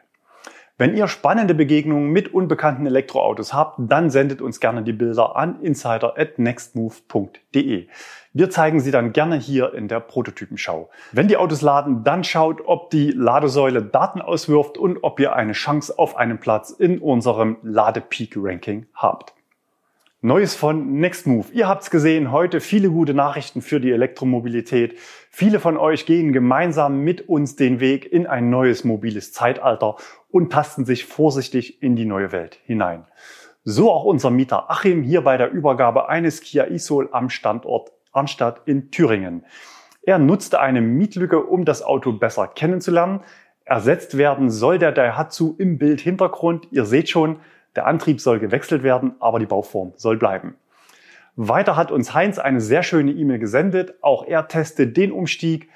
Wenn 0.77 0.97
ihr 0.97 1.07
spannende 1.07 1.55
Begegnungen 1.55 2.11
mit 2.11 2.35
unbekannten 2.35 2.85
Elektroautos 2.85 3.55
habt, 3.55 3.79
dann 3.79 4.11
sendet 4.11 4.43
uns 4.43 4.59
gerne 4.59 4.83
die 4.83 4.93
Bilder 4.93 5.37
an 5.37 5.61
insider@nextmove.de. 5.61 7.87
Wir 8.33 8.51
zeigen 8.51 8.81
sie 8.81 8.91
dann 8.91 9.13
gerne 9.13 9.37
hier 9.37 9.73
in 9.73 9.87
der 9.87 10.01
Prototypenschau. 10.01 10.91
Wenn 11.13 11.29
die 11.29 11.37
Autos 11.37 11.63
laden, 11.63 12.03
dann 12.03 12.25
schaut, 12.25 12.61
ob 12.67 12.91
die 12.91 13.13
Ladesäule 13.13 13.83
Daten 13.83 14.21
auswirft 14.21 14.77
und 14.77 15.05
ob 15.05 15.21
ihr 15.21 15.37
eine 15.37 15.53
Chance 15.53 15.97
auf 15.97 16.17
einen 16.17 16.39
Platz 16.39 16.71
in 16.71 16.99
unserem 16.99 17.59
Ladepeak-Ranking 17.63 18.87
habt. 18.95 19.33
Neues 20.25 20.55
von 20.55 21.01
Nextmove. 21.01 21.53
Ihr 21.53 21.69
habt's 21.69 21.91
gesehen, 21.91 22.33
heute 22.33 22.61
viele 22.61 22.89
gute 22.89 23.13
Nachrichten 23.13 23.61
für 23.61 23.79
die 23.79 23.93
Elektromobilität. 23.93 24.99
Viele 25.29 25.61
von 25.61 25.77
euch 25.77 26.07
gehen 26.07 26.33
gemeinsam 26.33 27.01
mit 27.01 27.29
uns 27.29 27.57
den 27.57 27.79
Weg 27.79 28.11
in 28.11 28.27
ein 28.27 28.49
neues 28.49 28.85
mobiles 28.85 29.35
Zeitalter 29.35 29.97
und 30.35 30.51
tasten 30.51 30.85
sich 30.85 31.05
vorsichtig 31.05 31.81
in 31.81 31.94
die 31.94 32.07
neue 32.07 32.33
Welt 32.33 32.59
hinein. 32.64 33.05
So 33.62 33.92
auch 33.92 34.03
unser 34.03 34.31
Mieter 34.31 34.68
Achim 34.68 35.05
hier 35.05 35.20
bei 35.20 35.37
der 35.37 35.53
Übergabe 35.53 36.09
eines 36.09 36.40
Kia 36.40 36.64
Isol 36.64 37.09
am 37.12 37.31
Standort 37.31 37.92
Arnstadt 38.11 38.62
in 38.64 38.90
Thüringen. 38.90 39.47
Er 40.03 40.18
nutzte 40.18 40.59
eine 40.59 40.81
Mietlücke, 40.81 41.38
um 41.38 41.64
das 41.64 41.85
Auto 41.85 42.12
besser 42.12 42.49
kennenzulernen. 42.49 43.20
Ersetzt 43.64 44.18
werden 44.18 44.51
soll 44.51 44.79
der 44.79 44.90
Daihatsu 44.90 45.55
im 45.57 45.79
Bildhintergrund. 45.79 46.66
Ihr 46.73 46.85
seht 46.85 47.09
schon, 47.09 47.38
Der 47.77 47.87
Antrieb 47.87 48.20
soll 48.20 48.40
gewechselt 48.40 48.83
werden, 48.83 49.14
aber 49.20 49.38
die 49.38 49.47
Bauform 49.47 49.92
soll 49.94 50.16
bleiben. 50.16 50.57
Weiter 51.37 51.77
hat 51.77 51.92
uns 51.92 52.12
Heinz 52.12 52.40
eine 52.40 52.61
sehr 52.61 52.83
schöne 52.83 53.12
E-Mail 53.12 53.38
gesendet. 53.38 53.94
Auch 54.01 54.27
er 54.27 54.49
testet 54.49 54.97
den 54.97 55.12
Umstieg. 55.12 55.68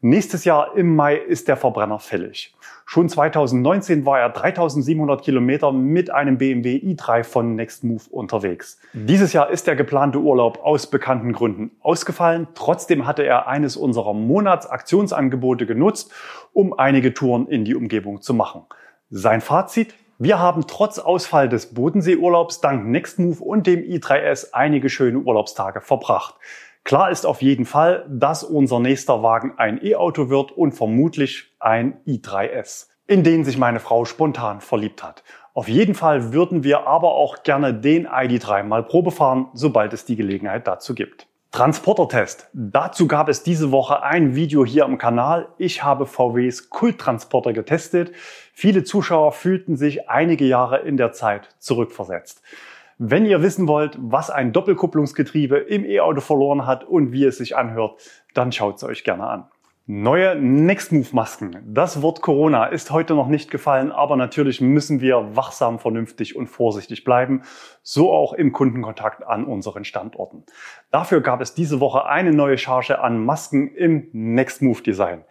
Nächstes 0.00 0.44
Jahr 0.44 0.76
im 0.76 0.94
Mai 0.94 1.16
ist 1.16 1.48
der 1.48 1.56
Verbrenner 1.56 1.98
fällig. 1.98 2.54
Schon 2.86 3.08
2019 3.08 4.04
war 4.04 4.20
er 4.20 4.28
3700 4.28 5.22
Kilometer 5.22 5.72
mit 5.72 6.10
einem 6.10 6.38
BMW 6.38 6.76
i3 6.76 7.24
von 7.24 7.54
Nextmove 7.54 8.08
unterwegs. 8.10 8.78
Dieses 8.92 9.32
Jahr 9.32 9.50
ist 9.50 9.66
der 9.66 9.74
geplante 9.74 10.18
Urlaub 10.18 10.60
aus 10.62 10.86
bekannten 10.86 11.32
Gründen 11.32 11.72
ausgefallen. 11.80 12.46
Trotzdem 12.54 13.06
hatte 13.06 13.24
er 13.24 13.48
eines 13.48 13.76
unserer 13.76 14.12
Monatsaktionsangebote 14.12 15.66
genutzt, 15.66 16.12
um 16.52 16.78
einige 16.78 17.14
Touren 17.14 17.48
in 17.48 17.64
die 17.64 17.74
Umgebung 17.74 18.20
zu 18.20 18.34
machen. 18.34 18.62
Sein 19.08 19.40
Fazit? 19.40 19.94
Wir 20.18 20.38
haben 20.38 20.66
trotz 20.68 20.98
Ausfall 21.00 21.48
des 21.48 21.74
Bodenseeurlaubs 21.74 22.60
dank 22.60 22.86
Nextmove 22.86 23.40
und 23.40 23.66
dem 23.66 23.80
i3S 23.80 24.52
einige 24.52 24.88
schöne 24.88 25.18
Urlaubstage 25.18 25.80
verbracht. 25.80 26.36
Klar 26.84 27.10
ist 27.10 27.24
auf 27.24 27.40
jeden 27.40 27.64
Fall, 27.64 28.04
dass 28.10 28.44
unser 28.44 28.78
nächster 28.78 29.22
Wagen 29.22 29.54
ein 29.56 29.82
E-Auto 29.82 30.28
wird 30.28 30.52
und 30.52 30.72
vermutlich 30.72 31.53
ein 31.64 31.98
i3S, 32.06 32.88
in 33.06 33.24
den 33.24 33.44
sich 33.44 33.58
meine 33.58 33.80
Frau 33.80 34.04
spontan 34.04 34.60
verliebt 34.60 35.02
hat. 35.02 35.24
Auf 35.54 35.68
jeden 35.68 35.94
Fall 35.94 36.32
würden 36.32 36.64
wir 36.64 36.86
aber 36.86 37.12
auch 37.12 37.42
gerne 37.42 37.72
den 37.72 38.08
ID3 38.08 38.64
mal 38.64 38.82
Probe 38.82 39.10
fahren, 39.10 39.48
sobald 39.54 39.92
es 39.92 40.04
die 40.04 40.16
Gelegenheit 40.16 40.66
dazu 40.66 40.94
gibt. 40.94 41.26
Transportertest. 41.52 42.50
Dazu 42.52 43.06
gab 43.06 43.28
es 43.28 43.44
diese 43.44 43.70
Woche 43.70 44.02
ein 44.02 44.34
Video 44.34 44.66
hier 44.66 44.84
im 44.84 44.98
Kanal. 44.98 45.46
Ich 45.56 45.84
habe 45.84 46.04
VWs 46.04 46.68
Kulttransporter 46.68 47.52
getestet. 47.52 48.10
Viele 48.52 48.82
Zuschauer 48.82 49.30
fühlten 49.30 49.76
sich 49.76 50.10
einige 50.10 50.44
Jahre 50.46 50.78
in 50.80 50.96
der 50.96 51.12
Zeit 51.12 51.50
zurückversetzt. 51.60 52.42
Wenn 52.98 53.24
ihr 53.24 53.40
wissen 53.40 53.68
wollt, 53.68 53.96
was 54.00 54.30
ein 54.30 54.52
Doppelkupplungsgetriebe 54.52 55.58
im 55.58 55.84
E-Auto 55.84 56.20
verloren 56.20 56.66
hat 56.66 56.82
und 56.82 57.12
wie 57.12 57.24
es 57.24 57.38
sich 57.38 57.56
anhört, 57.56 58.00
dann 58.34 58.50
schaut 58.50 58.76
es 58.76 58.84
euch 58.84 59.04
gerne 59.04 59.26
an. 59.28 59.44
Neue 59.86 60.34
Nextmove-Masken. 60.34 61.58
Das 61.74 62.00
Wort 62.00 62.22
Corona 62.22 62.64
ist 62.64 62.90
heute 62.90 63.12
noch 63.12 63.28
nicht 63.28 63.50
gefallen, 63.50 63.92
aber 63.92 64.16
natürlich 64.16 64.62
müssen 64.62 65.02
wir 65.02 65.36
wachsam, 65.36 65.78
vernünftig 65.78 66.36
und 66.36 66.46
vorsichtig 66.46 67.04
bleiben, 67.04 67.42
so 67.82 68.10
auch 68.10 68.32
im 68.32 68.52
Kundenkontakt 68.52 69.26
an 69.26 69.44
unseren 69.44 69.84
Standorten. 69.84 70.44
Dafür 70.90 71.20
gab 71.20 71.42
es 71.42 71.52
diese 71.52 71.80
Woche 71.80 72.06
eine 72.06 72.32
neue 72.32 72.56
Charge 72.56 72.98
an 72.98 73.22
Masken 73.26 73.74
im 73.74 74.08
Nextmove-Design. 74.14 75.22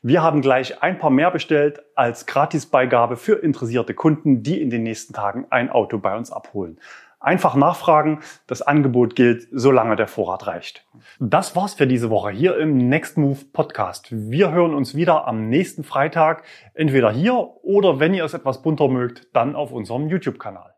Wir 0.00 0.22
haben 0.22 0.40
gleich 0.40 0.82
ein 0.82 0.98
paar 0.98 1.10
mehr 1.10 1.30
bestellt 1.30 1.82
als 1.94 2.24
Gratisbeigabe 2.24 3.18
für 3.18 3.34
interessierte 3.34 3.92
Kunden, 3.92 4.42
die 4.42 4.62
in 4.62 4.70
den 4.70 4.82
nächsten 4.82 5.12
Tagen 5.12 5.46
ein 5.50 5.68
Auto 5.68 5.98
bei 5.98 6.16
uns 6.16 6.32
abholen. 6.32 6.80
Einfach 7.20 7.54
nachfragen. 7.54 8.20
Das 8.46 8.62
Angebot 8.62 9.14
gilt, 9.14 9.46
solange 9.52 9.94
der 9.94 10.08
Vorrat 10.08 10.46
reicht. 10.46 10.86
Das 11.18 11.54
war's 11.54 11.74
für 11.74 11.86
diese 11.86 12.08
Woche 12.08 12.30
hier 12.30 12.56
im 12.56 12.78
Next 12.88 13.18
Move 13.18 13.40
Podcast. 13.52 14.08
Wir 14.10 14.52
hören 14.52 14.74
uns 14.74 14.94
wieder 14.94 15.28
am 15.28 15.50
nächsten 15.50 15.84
Freitag, 15.84 16.44
entweder 16.72 17.12
hier 17.12 17.34
oder 17.62 18.00
wenn 18.00 18.14
ihr 18.14 18.24
es 18.24 18.32
etwas 18.32 18.62
bunter 18.62 18.88
mögt, 18.88 19.28
dann 19.34 19.54
auf 19.54 19.70
unserem 19.70 20.08
YouTube-Kanal. 20.08 20.74